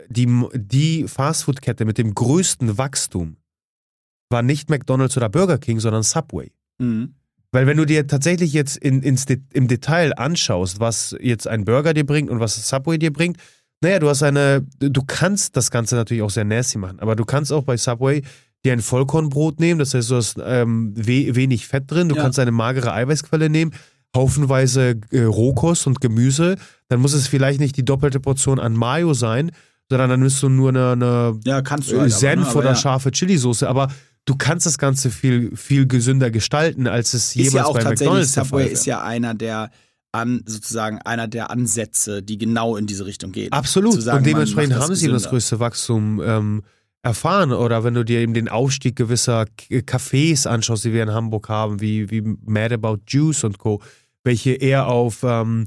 [0.09, 3.38] die, die Fastfood-Kette mit dem größten Wachstum
[4.29, 6.53] war nicht McDonalds oder Burger King, sondern Subway.
[6.79, 7.15] Mhm.
[7.53, 11.95] Weil wenn du dir tatsächlich jetzt in, ins, im Detail anschaust, was jetzt ein Burger
[11.95, 13.38] dir bringt und was Subway dir bringt,
[13.83, 17.25] naja, du hast eine, du kannst das Ganze natürlich auch sehr nasty machen, aber du
[17.25, 18.23] kannst auch bei Subway
[18.64, 22.23] dir ein Vollkornbrot nehmen, das heißt, du hast ähm, we wenig Fett drin, du ja.
[22.23, 23.73] kannst eine magere Eiweißquelle nehmen,
[24.16, 26.57] haufenweise äh, Rohkost und Gemüse,
[26.88, 29.51] dann muss es vielleicht nicht die doppelte Portion an Mayo sein,
[29.90, 32.59] sondern dann müsst du nur eine, eine ja, du halt Senf aber, ne?
[32.61, 32.77] oder ja.
[32.77, 33.88] scharfe Chili-Soße, aber
[34.27, 38.45] du kannst das Ganze viel, viel gesünder gestalten, als es jemals ja bei McDonalds der
[38.45, 39.71] Subway ist ja einer der
[40.12, 43.51] an sozusagen einer der Ansätze, die genau in diese Richtung gehen.
[43.51, 44.01] Absolut.
[44.01, 46.62] Sagen, und dementsprechend haben sie das größte Wachstum ähm,
[47.03, 47.53] erfahren.
[47.53, 51.81] Oder wenn du dir eben den Aufstieg gewisser Cafés anschaust, die wir in Hamburg haben,
[51.81, 53.83] wie, wie Mad About Juice und Co.,
[54.22, 55.66] welche eher auf ähm,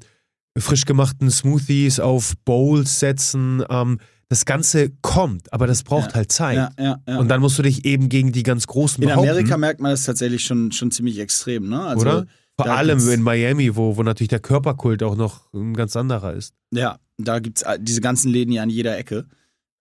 [0.57, 3.63] frisch gemachten Smoothies, auf Bowls setzen.
[3.69, 6.71] Ähm, das Ganze kommt, aber das braucht ja, halt Zeit.
[6.79, 7.17] Ja, ja.
[7.17, 10.03] Und dann musst du dich eben gegen die ganz großen In Amerika merkt man das
[10.03, 11.81] tatsächlich schon, schon ziemlich extrem, ne?
[11.81, 12.25] Also, Oder?
[12.57, 16.33] Vor da allem in Miami, wo, wo natürlich der Körperkult auch noch ein ganz anderer
[16.33, 16.53] ist.
[16.71, 19.25] Ja, da gibt es diese ganzen Läden ja an jeder Ecke,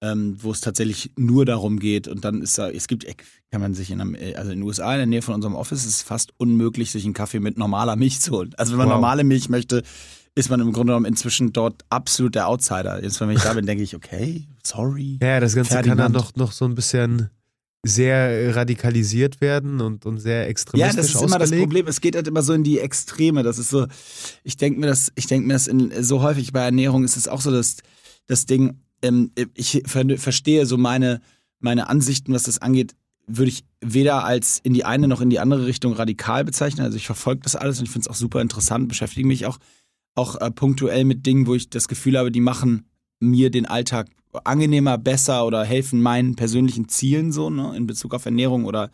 [0.02, 2.08] ähm, wo es tatsächlich nur darum geht.
[2.08, 3.06] Und dann ist da, es gibt,
[3.50, 5.96] kann man sich in, also in den USA, in der Nähe von unserem Office, ist
[5.96, 8.54] es fast unmöglich, sich einen Kaffee mit normaler Milch zu holen.
[8.56, 8.94] Also wenn man wow.
[8.94, 9.84] normale Milch möchte,
[10.34, 13.02] ist man im Grunde genommen inzwischen dort absolut der Outsider.
[13.02, 15.18] Jetzt, wenn ich da bin, denke ich, okay, sorry.
[15.22, 16.00] Ja, das Ganze Ferdinand.
[16.00, 17.30] kann dann doch noch so ein bisschen
[17.84, 21.30] sehr radikalisiert werden und, und sehr extremistisch Ja, das ist ausgelegt.
[21.30, 21.86] immer das Problem.
[21.86, 23.42] Es geht halt immer so in die Extreme.
[23.42, 23.86] Das ist so,
[24.42, 27.28] ich denke mir das, ich denke mir das in, so häufig bei Ernährung ist es
[27.28, 27.76] auch so, dass
[28.26, 31.20] das Ding, ähm, ich verstehe so meine,
[31.60, 32.94] meine Ansichten, was das angeht,
[33.26, 36.84] würde ich weder als in die eine noch in die andere Richtung radikal bezeichnen.
[36.84, 39.58] Also ich verfolge das alles und ich finde es auch super interessant, beschäftige mich auch,
[40.14, 42.86] auch äh, punktuell mit Dingen, wo ich das Gefühl habe, die machen
[43.20, 44.08] mir den Alltag
[44.44, 48.90] angenehmer, besser oder helfen meinen persönlichen Zielen so, ne, in Bezug auf Ernährung oder,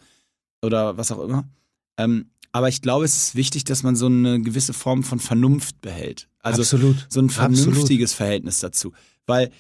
[0.63, 1.49] oder was auch immer.
[1.97, 5.81] Ähm, aber ich glaube, es ist wichtig, dass man so eine gewisse Form von Vernunft
[5.81, 6.29] behält.
[6.41, 7.07] Also Absolut.
[7.09, 8.11] so ein vernünftiges Absolut.
[8.11, 8.93] Verhältnis dazu.
[9.27, 9.51] Weil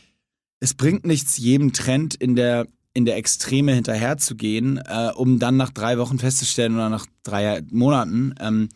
[0.58, 5.70] es bringt nichts, jedem Trend in der, in der Extreme hinterherzugehen, äh, um dann nach
[5.70, 8.68] drei Wochen festzustellen oder nach drei Monaten, ähm,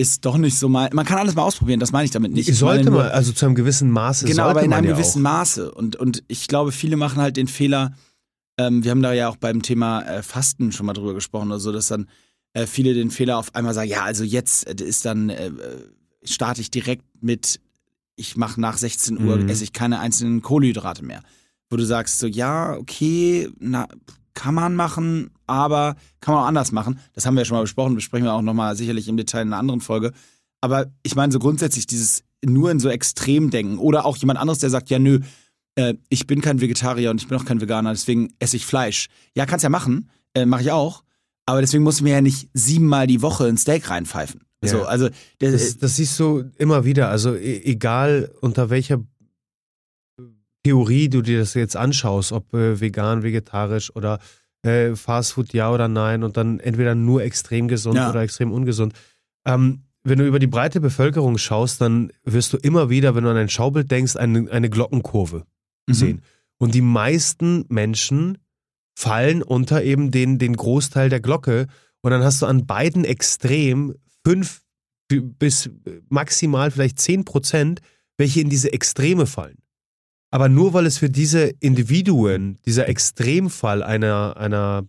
[0.00, 0.88] ist doch nicht so mal.
[0.94, 2.48] Man kann alles mal ausprobieren, das meine ich damit nicht.
[2.48, 4.24] Ich sollte man, also zu einem gewissen Maße.
[4.24, 5.30] Genau, aber in einem ja gewissen auch.
[5.30, 5.72] Maße.
[5.72, 7.92] Und, und ich glaube, viele machen halt den Fehler,
[8.56, 11.60] ähm, wir haben da ja auch beim Thema äh, Fasten schon mal drüber gesprochen oder
[11.60, 12.08] so, dass dann
[12.54, 15.50] äh, viele den Fehler auf einmal sagen, ja, also jetzt äh, ist dann, äh,
[16.24, 17.60] starte ich direkt mit,
[18.16, 19.48] ich mache nach 16 Uhr, mhm.
[19.50, 21.22] esse ich keine einzelnen Kohlenhydrate mehr.
[21.68, 23.86] Wo du sagst so, ja, okay, na,
[24.32, 26.98] kann man machen, aber kann man auch anders machen.
[27.12, 29.48] Das haben wir ja schon mal besprochen, besprechen wir auch nochmal sicherlich im Detail in
[29.48, 30.12] einer anderen Folge.
[30.60, 34.58] Aber ich meine so grundsätzlich dieses nur in so extrem denken oder auch jemand anderes,
[34.60, 35.20] der sagt, ja nö,
[35.74, 39.08] äh, ich bin kein Vegetarier und ich bin auch kein Veganer, deswegen esse ich Fleisch.
[39.36, 41.02] Ja, kannst ja machen, äh, mache ich auch,
[41.46, 44.40] aber deswegen muss ich mir ja nicht siebenmal die Woche ein Steak reinpfeifen.
[44.62, 44.84] So, Ja.
[44.84, 45.08] also
[45.40, 47.08] der, Das, das siehst du immer wieder.
[47.08, 49.00] Also e- egal unter welcher
[50.62, 54.18] Theorie du dir das jetzt anschaust, ob äh, vegan, vegetarisch oder
[54.62, 58.10] äh, Fastfood ja oder nein und dann entweder nur extrem gesund Ja.
[58.10, 58.94] oder extrem ungesund.
[59.46, 63.30] Ähm, wenn du über die breite Bevölkerung schaust, dann wirst du immer wieder, wenn du
[63.30, 65.44] an ein Schaubild denkst, eine, eine Glockenkurve
[65.88, 65.94] Mhm.
[65.94, 66.22] sehen.
[66.58, 68.38] Und die meisten Menschen
[68.94, 71.66] fallen unter eben den, den Großteil der Glocke.
[72.02, 73.94] Und dann hast du an beiden Extremen
[74.26, 74.62] fünf
[75.08, 75.70] bis
[76.08, 77.80] maximal vielleicht zehn Prozent,
[78.18, 79.58] welche in diese Extreme fallen.
[80.30, 84.86] Aber nur weil es für diese Individuen, dieser Extremfall einer, einer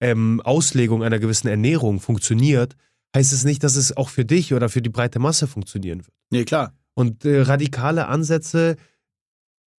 [0.00, 2.76] ähm, Auslegung einer gewissen Ernährung funktioniert,
[3.14, 6.16] heißt es nicht, dass es auch für dich oder für die breite Masse funktionieren wird.
[6.30, 6.72] nee, klar.
[6.94, 8.76] Und äh, radikale Ansätze,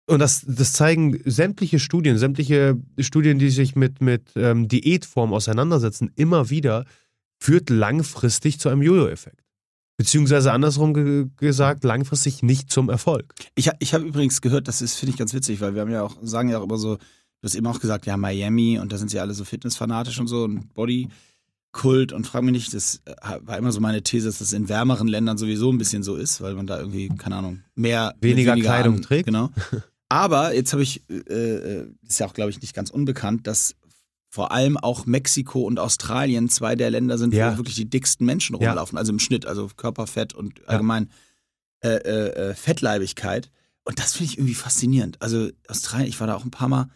[0.06, 6.10] und das, das zeigen sämtliche Studien, sämtliche Studien, die sich mit, mit ähm, Diätform auseinandersetzen,
[6.16, 6.84] immer wieder,
[7.38, 9.43] führt langfristig zu einem Jojo-Effekt.
[9.96, 13.32] Beziehungsweise andersrum ge gesagt, langfristig nicht zum Erfolg.
[13.54, 16.02] Ich, ich habe übrigens gehört, das ist, finde ich, ganz witzig, weil wir haben ja
[16.02, 17.00] auch, sagen ja auch immer so, du
[17.44, 20.44] hast eben auch gesagt, ja, Miami und da sind sie alle so fitnessfanatisch und so
[20.44, 24.52] und Bodykult und frag mich nicht, das äh, war immer so meine These, dass das
[24.52, 28.14] in wärmeren Ländern sowieso ein bisschen so ist, weil man da irgendwie, keine Ahnung, mehr
[28.20, 29.26] Weniger Kleidung an- trägt.
[29.26, 29.50] Genau.
[30.08, 33.74] Aber jetzt habe ich, äh, äh, ist ja auch, glaube ich, nicht ganz unbekannt, dass
[34.34, 37.52] vor allem auch Mexiko und Australien zwei der Länder sind, Ja.
[37.52, 38.70] wo wirklich die dicksten Menschen Ja.
[38.70, 41.08] rumlaufen, also im Schnitt, also Körperfett und allgemein
[41.84, 43.50] äh, äh, äh, Fettleibigkeit.
[43.84, 45.22] Und das finde ich irgendwie faszinierend.
[45.22, 46.88] Also Australien, ich war da auch ein paar Mal,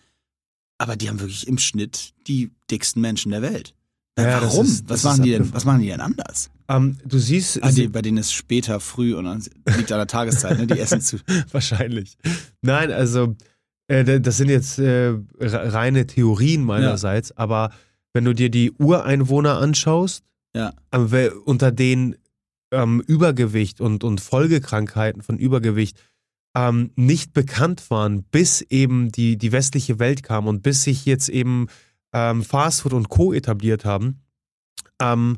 [0.79, 3.73] aber die haben wirklich im Schnitt die dicksten Menschen der Welt.
[4.19, 4.67] Ja, Warum?
[4.67, 5.53] ist- was machen die denn?
[5.53, 6.51] Was machen die denn anders?
[6.69, 9.45] Ähm, du siehst, Ah, die, bei denen ist später, früh und dann
[9.77, 10.67] liegt an der Tageszeit, ne?
[10.67, 11.19] Die essen zu.
[11.53, 12.19] Wahrscheinlich.
[12.63, 13.37] Nein, also
[13.89, 15.09] äh, das sind jetzt äh,
[15.41, 17.71] re- reine Theorien meinerseits, aber
[18.15, 20.25] wenn du dir die Ureinwohner anschaust,
[20.55, 20.73] Ja.
[21.45, 22.17] unter denen
[22.71, 25.99] ähm, Übergewicht und, und Folgekrankheiten von Übergewicht
[26.57, 31.29] ähm, nicht bekannt waren, bis eben die, die westliche Welt kam und bis sich jetzt
[31.29, 31.67] eben
[32.13, 33.33] ähm, Fastfood und Co.
[33.35, 34.21] etabliert haben,
[35.01, 35.37] ähm,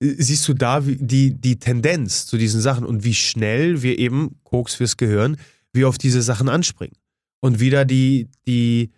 [0.00, 4.36] siehst du da wie- die, die Tendenz zu diesen Sachen und wie schnell wir eben,
[4.44, 5.36] Koks fürs Gehirn,
[5.72, 6.96] wir auf diese Sachen anspringen.
[7.42, 8.92] Und wieder die, die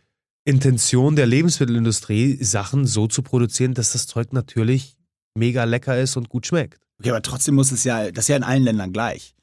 [0.45, 4.97] Intention der Lebensmittelindustrie, Sachen so zu produzieren, dass das Zeug natürlich
[5.34, 6.78] mega lecker ist und gut schmeckt.
[7.01, 9.34] Okay, aber trotzdem muss es ja, das ist ja in allen Ländern gleich.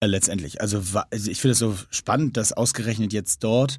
[0.00, 0.60] Äh, letztendlich.
[0.60, 3.78] Also, also ich finde es so spannend, dass ausgerechnet jetzt dort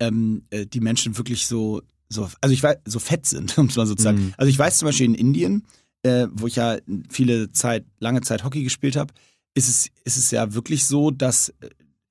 [0.00, 3.76] ähm, äh, die Menschen wirklich so, so, also ich weiß, so fett sind, um es
[3.76, 4.18] mal so zu sagen.
[4.18, 4.34] Mhm.
[4.36, 5.66] Also ich weiß zum Beispiel in Indien,
[6.02, 6.76] äh, wo ich ja
[7.08, 9.14] viele Zeit, lange Zeit Hockey gespielt habe,
[9.54, 11.54] ist es, ist es ja wirklich so, dass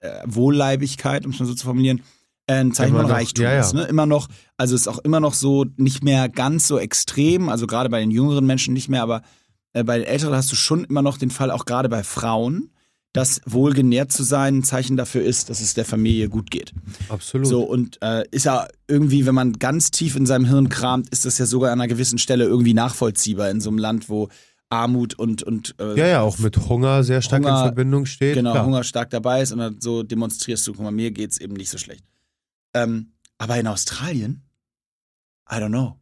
[0.04, 2.02] äh, Wohlleibigkeit, um es mal so zu formulieren,
[2.48, 3.60] äh, ein Zeichen Immer von Reichtum ja, ja.
[3.62, 3.74] ist.
[3.74, 3.84] Ne?
[3.84, 4.28] Immer noch,
[4.58, 8.12] also ist auch immer noch so nicht mehr ganz so extrem, also gerade bei den
[8.12, 9.22] jüngeren Menschen nicht mehr, aber
[9.74, 12.70] äh, bei den Älteren hast du schon immer noch den Fall, auch gerade bei Frauen,
[13.14, 16.74] dass wohlgenährt zu sein ein Zeichen dafür ist, dass es der Familie gut geht.
[17.10, 17.46] Absolut.
[17.48, 21.26] So, und äh, ist ja irgendwie, wenn man ganz tief in seinem Hirn kramt, ist
[21.26, 24.30] das ja sogar an einer gewissen Stelle irgendwie nachvollziehbar in so einem Land, wo
[24.70, 28.36] Armut und, und äh, ja, ja, auch mit Hunger sehr stark Hunger- in Verbindung steht.
[28.36, 28.66] genau, Klar.
[28.66, 31.70] Hunger stark dabei ist und dann so demonstrierst du, guck mal, mir geht's eben nicht
[31.70, 32.04] so schlecht.
[32.74, 34.44] Ähm, aber in Australien,
[35.52, 36.00] I don't know.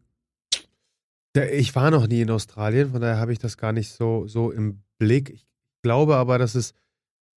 [1.33, 4.51] Ich war noch nie in Australien, von daher habe ich das gar nicht so, so
[4.51, 5.29] im Blick.
[5.29, 5.45] Ich
[5.81, 6.73] glaube aber, dass es,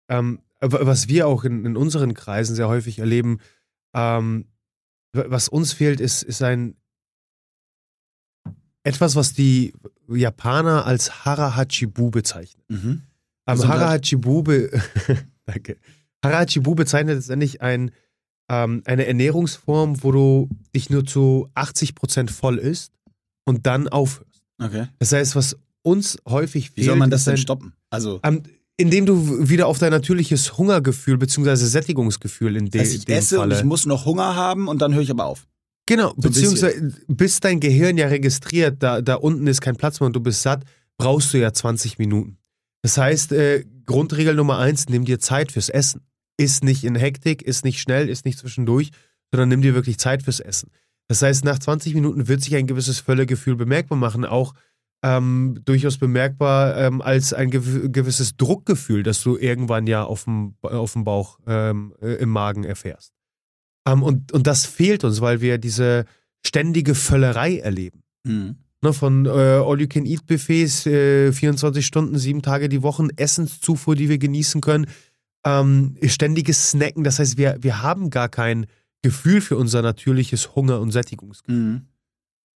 [0.08, 3.38] ähm, was wir auch in, in unseren Kreisen sehr häufig erleben,
[3.94, 4.46] ähm,
[5.12, 6.76] was uns fehlt, ist, ist ein
[8.84, 9.72] etwas, was die
[10.08, 12.62] Japaner als Harahachibu bezeichnen.
[12.68, 13.02] Mhm.
[13.46, 13.80] Am Gesundheit.
[13.80, 14.70] Harahachibu, be
[15.46, 15.76] Danke.
[16.22, 17.90] Harahachibu bezeichnet letztendlich ein,
[18.48, 22.92] ähm, eine Ernährungsform, wo du dich nur zu 80% voll isst
[23.44, 24.42] und dann aufhörst.
[24.62, 24.86] Okay.
[24.98, 27.74] Das heißt, was uns häufig fehlt, Wie soll man das denn ein, stoppen?
[27.90, 28.42] Also, ähm,
[28.76, 31.56] indem du wieder auf dein natürliches Hungergefühl bzw.
[31.56, 33.54] Sättigungsgefühl in de, also ich dem esse Falle.
[33.54, 35.46] und ich muss noch Hunger haben und dann höre ich aber auf.
[35.86, 40.06] Genau, So beziehungsweise bis dein Gehirn ja registriert, da, da unten ist kein Platz mehr
[40.06, 40.64] und du bist satt,
[40.96, 42.38] brauchst du ja 20 Minuten.
[42.82, 46.02] Das heißt, äh, Grundregel Nummer eins, nimm dir Zeit fürs Essen.
[46.36, 48.90] Ist nicht in Hektik, ist nicht schnell, ist nicht zwischendurch,
[49.30, 50.70] sondern nimm dir wirklich Zeit fürs Essen.
[51.08, 54.54] Das heißt, nach 20 Minuten wird sich ein gewisses Völlegefühl bemerkbar machen, auch
[55.02, 60.54] ähm, durchaus bemerkbar ähm, als ein gew gewisses Druckgefühl, das du irgendwann ja auf dem,
[60.62, 63.13] auf dem Bauch ähm, äh, im Magen erfährst.
[63.86, 66.04] Ähm, und, und das fehlt uns, weil wir diese
[66.44, 68.02] ständige Völlerei erleben.
[68.24, 68.56] Mhm.
[68.82, 74.60] Ne, von äh, All-You-Can-Eat-Buffets, äh, 24 Stunden, sieben Tage die Woche, Essenszufuhr, die wir genießen
[74.60, 74.86] können,
[75.46, 77.02] ähm, ständiges Snacken.
[77.04, 78.66] Das heißt, wir, wir haben gar kein
[79.02, 81.56] Gefühl für unser natürliches Hunger- und Sättigungsgefühl.
[81.56, 81.86] Mhm.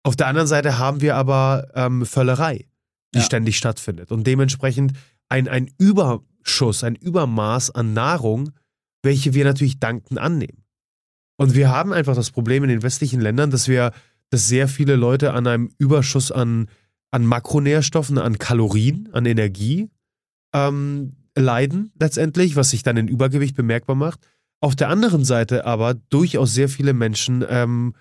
[0.03, 2.65] Auf der anderen Seite haben wir aber ähm, Völlerei.
[3.13, 3.25] die Ja.
[3.25, 4.11] ständig stattfindet.
[4.11, 4.93] Und dementsprechend
[5.30, 8.51] ein, ein Überschuss, ein Übermaß an Nahrung,
[9.01, 10.63] welche wir natürlich dankend annehmen.
[11.38, 13.91] Und wir haben einfach das Problem in den westlichen Ländern, dass wir,
[14.29, 16.67] dass sehr viele Leute an einem Überschuss an,
[17.11, 19.89] an Makronährstoffen, an Kalorien, an Energie
[20.53, 24.19] ähm, leiden letztendlich, was sich dann in Übergewicht bemerkbar macht.
[24.59, 27.93] Auf der anderen Seite aber durchaus sehr viele Menschen ähm,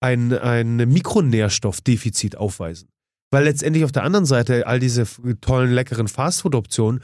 [0.00, 2.90] ein, ein Mikronährstoffdefizit aufweisen.
[3.30, 5.06] Weil letztendlich auf der anderen Seite all diese
[5.40, 7.00] tollen, leckeren Fastfood-Optionen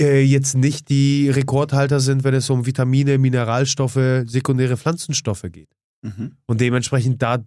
[0.00, 5.68] äh, jetzt nicht die Rekordhalter sind, wenn es um Vitamine, Mineralstoffe, sekundäre Pflanzenstoffe geht.
[6.02, 6.36] Mhm.
[6.46, 7.44] Und dementsprechend da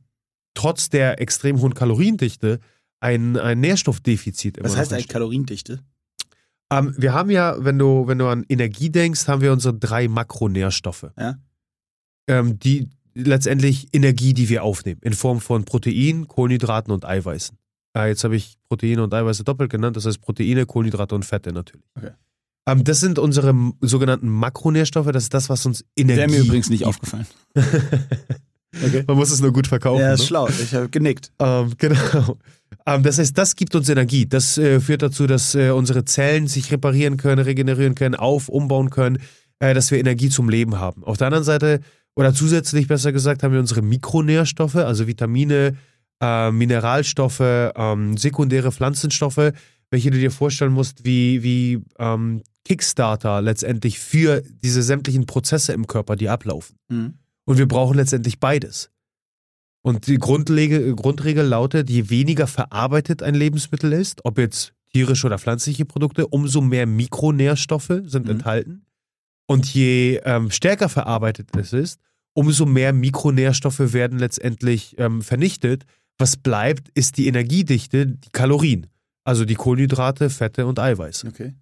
[0.53, 2.59] trotz der extrem hohen Kaloriendichte
[2.99, 5.07] ein, ein Nährstoffdefizit immer Was heißt eigentlich.
[5.07, 5.79] Kaloriendichte?
[6.71, 10.07] Ähm, wir haben ja, wenn du, wenn du an Energie denkst, haben wir unsere drei
[10.07, 11.11] Makronährstoffe.
[11.17, 11.37] Ja.
[12.27, 17.57] Ähm, die letztendlich Energie, die wir aufnehmen, in Form von Protein, Kohlenhydraten und Eiweißen.
[17.95, 21.51] Äh, jetzt habe ich Proteine und Eiweiße doppelt genannt, das heißt Proteine, Kohlenhydrate und Fette
[21.51, 21.85] natürlich.
[21.95, 22.11] Okay.
[22.65, 26.17] Ähm, das sind unsere sogenannten Makronährstoffe, das ist das, was uns Energie.
[26.17, 27.27] Wäre mir übrigens nicht aufgefallen.
[28.81, 29.03] Okay.
[29.07, 30.01] Man muss es nur gut verkaufen.
[30.01, 30.13] Ja, ne?
[30.15, 30.47] ist schlau.
[30.47, 31.31] Ich habe genickt.
[31.39, 32.37] Ähm, genau.
[32.85, 34.25] Ähm, das heißt, das gibt uns Energie.
[34.25, 38.89] Das äh, führt dazu, dass äh, unsere Zellen sich reparieren können, regenerieren können, auf, umbauen
[38.89, 39.19] können,
[39.59, 41.03] äh, dass wir Energie zum Leben haben.
[41.03, 41.81] Auf der anderen Seite,
[42.15, 45.77] oder zusätzlich besser gesagt, haben wir unsere Mikronährstoffe, also Vitamine,
[46.21, 49.51] äh, Mineralstoffe, ähm, sekundäre Pflanzenstoffe,
[49.93, 55.85] welche du dir vorstellen musst, wie, wie ähm, Kickstarter letztendlich für diese sämtlichen Prozesse im
[55.85, 56.77] Körper, die ablaufen.
[56.89, 57.13] Mhm.
[57.45, 58.89] Und wir brauchen letztendlich beides.
[59.83, 65.37] Und die Grundregel, Grundregel lautet, je weniger verarbeitet ein Lebensmittel ist, ob jetzt tierische oder
[65.37, 68.31] pflanzliche Produkte, umso mehr Mikronährstoffe sind Mhm.
[68.31, 68.85] enthalten.
[69.45, 71.99] Und je ähm, stärker verarbeitet es ist,
[72.33, 75.85] umso mehr Mikronährstoffe werden letztendlich ähm, vernichtet.
[76.17, 78.87] Was bleibt, ist die Energiedichte, die Kalorien.
[79.23, 81.27] Also die Kohlenhydrate, Fette und Eiweiße.
[81.27, 81.53] Okay.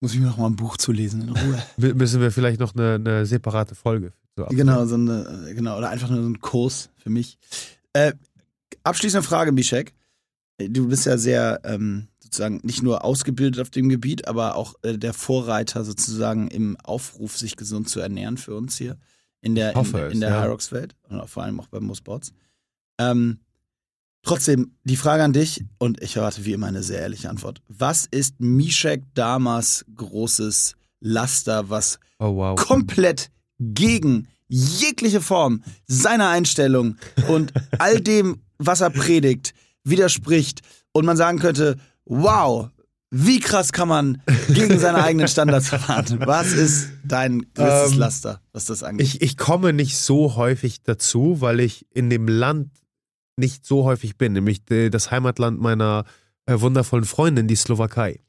[0.00, 1.62] Muss ich mir noch mal ein Buch zu lesen in Ruhe.
[1.94, 4.12] Müssen wir vielleicht noch eine, eine separate Folge.
[4.36, 7.38] So genau, so eine, äh, genau, oder einfach nur so ein Kurs für mich.
[7.92, 8.12] Äh,
[8.82, 9.94] abschließende Frage, Bischek.
[10.58, 14.96] Du bist ja sehr ähm, sozusagen nicht nur ausgebildet auf dem Gebiet, aber auch äh,
[14.98, 18.96] der Vorreiter sozusagen im Aufruf, sich gesund zu ernähren für uns hier
[19.40, 20.42] in der, in, in der ja.
[20.42, 22.32] Hyrox-Welt und auch vor allem auch bei Mosports.
[22.98, 23.40] Ähm,
[24.22, 27.60] trotzdem, die Frage an dich und ich erwarte wie immer eine sehr ehrliche Antwort.
[27.68, 32.56] Was ist Mishek Damas großes Laster, was Oh wow.
[32.58, 36.96] komplett gegen jegliche Form seiner Einstellung
[37.28, 39.54] und all dem, was er predigt,
[39.84, 40.60] widerspricht
[40.92, 42.68] und man sagen könnte, wow,
[43.10, 46.20] wie krass kann man gegen seine eigenen Standards fahren?
[46.24, 49.06] Was ist dein größtes Ähm, Laster, was das angeht?
[49.06, 52.70] Ich, ich komme nicht so häufig dazu, weil ich in dem Land
[53.36, 56.04] nicht so häufig bin, nämlich das Heimatland meiner
[56.46, 58.20] äh, wundervollen Freundin, die Slowakei.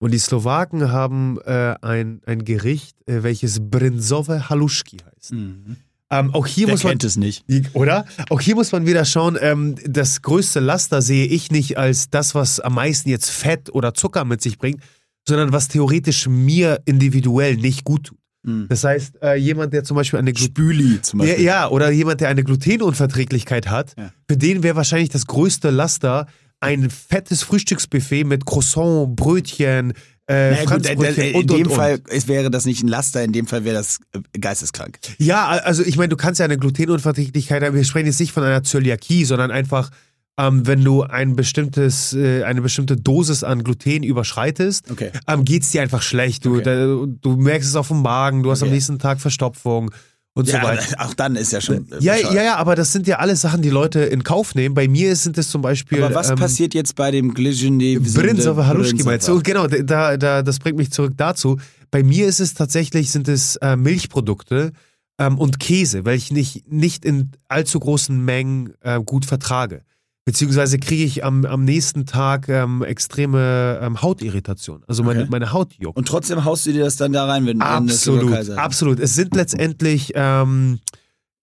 [0.00, 5.32] Und die Slowaken haben äh, ein, ein Gericht, äh, welches Brinzove Haluszki heißt.
[5.32, 5.76] mhm.
[6.10, 7.44] Ähm, auch hier Wer muss man kennt es nicht?
[7.74, 8.06] oder?
[8.30, 12.34] Auch hier muss man wieder schauen, ähm, das größte Laster sehe ich nicht als das,
[12.34, 14.82] was am meisten jetzt Fett oder Zucker mit sich bringt,
[15.28, 18.18] sondern was theoretisch mir individuell nicht gut tut.
[18.42, 18.66] Mhm.
[18.68, 21.44] Das heißt, äh, jemand, der zum Beispiel eine Glu Spüli zum ja, Beispiel.
[21.44, 24.12] ja, oder jemand, der eine Glutenunverträglichkeit hat, Ja.
[24.28, 26.26] für den wäre wahrscheinlich das größte Laster
[26.60, 29.92] ein fettes Frühstücksbuffet mit Croissant, Brötchen,
[30.28, 31.72] äh, Naja, gut, Franzbrötchen in und, dem und, und.
[31.74, 34.98] Fall es wäre das nicht ein Laster, in dem Fall wäre das äh, geisteskrank.
[35.18, 37.74] Ja, also ich meine, du kannst ja eine Glutenunverträglichkeit haben.
[37.76, 39.90] Wir sprechen jetzt nicht von einer Zöliakie, sondern einfach,
[40.38, 45.10] ähm, wenn du ein bestimmtes, äh, eine bestimmte Dosis an Gluten überschreitest, Okay.
[45.26, 46.44] ähm, geht's dir einfach schlecht.
[46.44, 46.62] Du, Okay.
[46.64, 48.74] da, du merkst es auf dem Magen, du hast am Okay.
[48.76, 49.90] nächsten Tag Verstopfung
[50.34, 50.84] und so Ja, weiter.
[51.04, 51.76] auch dann ist ja schon.
[51.90, 52.34] äh, Ja, bescheuert.
[52.34, 54.74] ja, ja, aber das sind ja alles Sachen, die Leute in Kauf nehmen.
[54.76, 56.04] Bei mir sind es zum Beispiel.
[56.04, 59.40] Aber was ähm, passiert jetzt bei dem Glizhine Brinzova Haluschki meinst du?
[59.42, 61.58] Genau, da, da, das bringt mich zurück dazu.
[61.90, 64.70] Bei mir ist es tatsächlich, sind es äh, Milchprodukte
[65.18, 69.82] ähm, und Käse, welche ich nicht, nicht in allzu großen Mengen äh, gut vertrage.
[70.28, 74.82] Beziehungsweise kriege ich am, am nächsten Tag ähm, extreme ähm, Hautirritation.
[74.86, 75.28] Also meine, Okay.
[75.30, 75.96] meine Haut juckt.
[75.96, 78.58] Und trotzdem haust du dir das dann da rein, wenn wenn du Absolut, Slowakei seid.
[78.58, 79.00] absolut.
[79.00, 80.80] Es sind letztendlich ähm,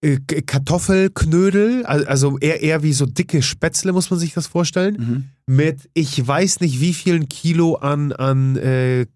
[0.01, 5.29] äh, Kartoffelknödel, al- also eher, eher wie so dicke Spätzle, muss man sich das vorstellen.
[5.47, 5.55] Mhm.
[5.55, 9.07] Mit ich weiß nicht wie vielen Kilo an, an äh,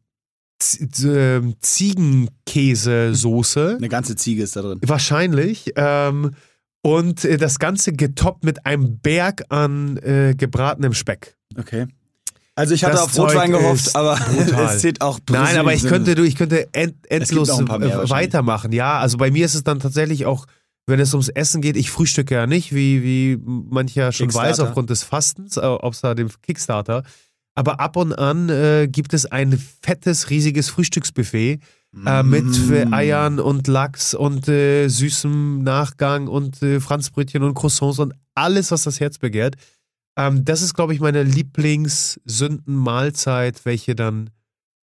[1.05, 3.75] ähm, Ziegenkäsesoße.
[3.77, 4.79] Eine ganze Ziege ist da drin.
[4.81, 5.73] Wahrscheinlich.
[5.75, 6.31] Ähm,
[6.81, 11.35] und äh, das Ganze getoppt mit einem Berg an äh, gebratenem Speck.
[11.57, 11.87] Okay.
[12.55, 14.19] Also ich hatte Das auf Rotwein Zeug gehofft, ist aber
[14.65, 18.73] es zählt auch Nein, aber ich könnte, du, ich könnte end, endlos weitermachen.
[18.73, 20.45] Ja, also bei mir ist es dann tatsächlich auch
[20.89, 24.89] wenn es ums Essen geht, ich frühstücke ja nicht, wie, wie mancher schon weiß aufgrund
[24.89, 27.03] des Fastens, äh, außer dem Kickstarter.
[27.59, 31.59] Aber ab und an äh, gibt es ein fettes, riesiges Frühstücksbuffet
[32.05, 32.93] äh, mit Mm.
[32.93, 38.83] Eiern und Lachs und äh, süßem Nachgang und äh, Franzbrötchen und Croissants und alles, was
[38.83, 39.55] das Herz begehrt.
[40.15, 44.29] Ähm, das ist, glaube ich, meine Lieblingssündenmahlzeit, welche dann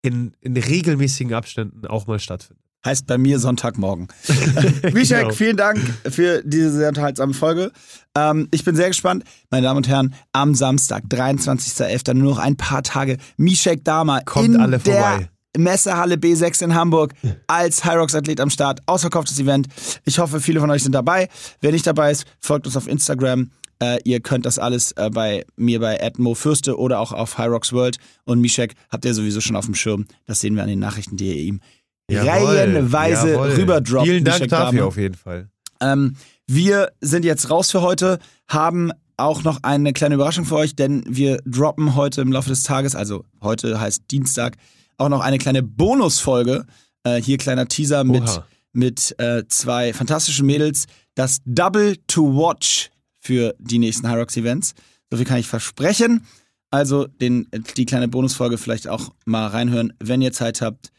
[0.02, 2.69] in, in regelmäßigen Abständen auch mal stattfindet.
[2.84, 4.08] Heißt bei mir Sonntagmorgen.
[4.92, 5.30] Mischek, Genau.
[5.34, 5.78] vielen Dank
[6.08, 7.72] für diese sehr unterhaltsame Folge.
[8.16, 9.24] Ähm, ich bin sehr gespannt.
[9.50, 13.18] Meine Damen und Herren, am Samstag, 23.11., nur noch ein paar Tage.
[13.36, 15.28] Mischek Dama Kommt in alle vorbei.
[15.54, 17.12] der Messehalle B6 in Hamburg
[17.48, 18.80] als Hyrox-Athlet am Start.
[18.86, 19.66] Ausverkauftes Event.
[20.04, 21.28] Ich hoffe, viele von euch sind dabei.
[21.60, 23.50] Wer nicht dabei ist, folgt uns auf Instagram.
[23.82, 27.72] Äh, ihr könnt das alles äh, bei mir bei Edmo Fürste oder auch auf Hyrox
[27.72, 27.96] World.
[28.24, 30.06] Und Mischek habt ihr sowieso schon auf dem Schirm.
[30.26, 31.60] Das sehen wir an den Nachrichten, die ihr ihm
[32.16, 33.50] reihenweise jawohl.
[33.50, 34.06] rüberdroppt.
[34.06, 35.48] Vielen Dank dafür auf jeden Fall.
[35.80, 40.74] Ähm, wir sind jetzt raus für heute, haben auch noch eine kleine Überraschung für euch,
[40.74, 44.56] denn wir droppen heute im Laufe des Tages, also heute heißt Dienstag,
[44.96, 46.66] auch noch eine kleine Bonusfolge.
[47.04, 48.46] Äh, hier kleiner Teaser mit, Oha.
[48.72, 50.86] mit äh, zwei fantastischen Mädels.
[51.14, 52.90] Das Double to Watch
[53.20, 54.74] für die nächsten Hyrox Events.
[55.10, 56.26] So viel kann ich versprechen.
[56.70, 60.90] Also den, die kleine Bonusfolge vielleicht auch mal reinhören, wenn ihr Zeit habt.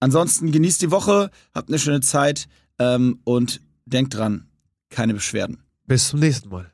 [0.00, 4.48] Ansonsten genießt die Woche, habt eine schöne Zeit ähm, und denkt dran,
[4.90, 5.62] keine Beschwerden.
[5.86, 6.72] Bis zum nächsten Mal.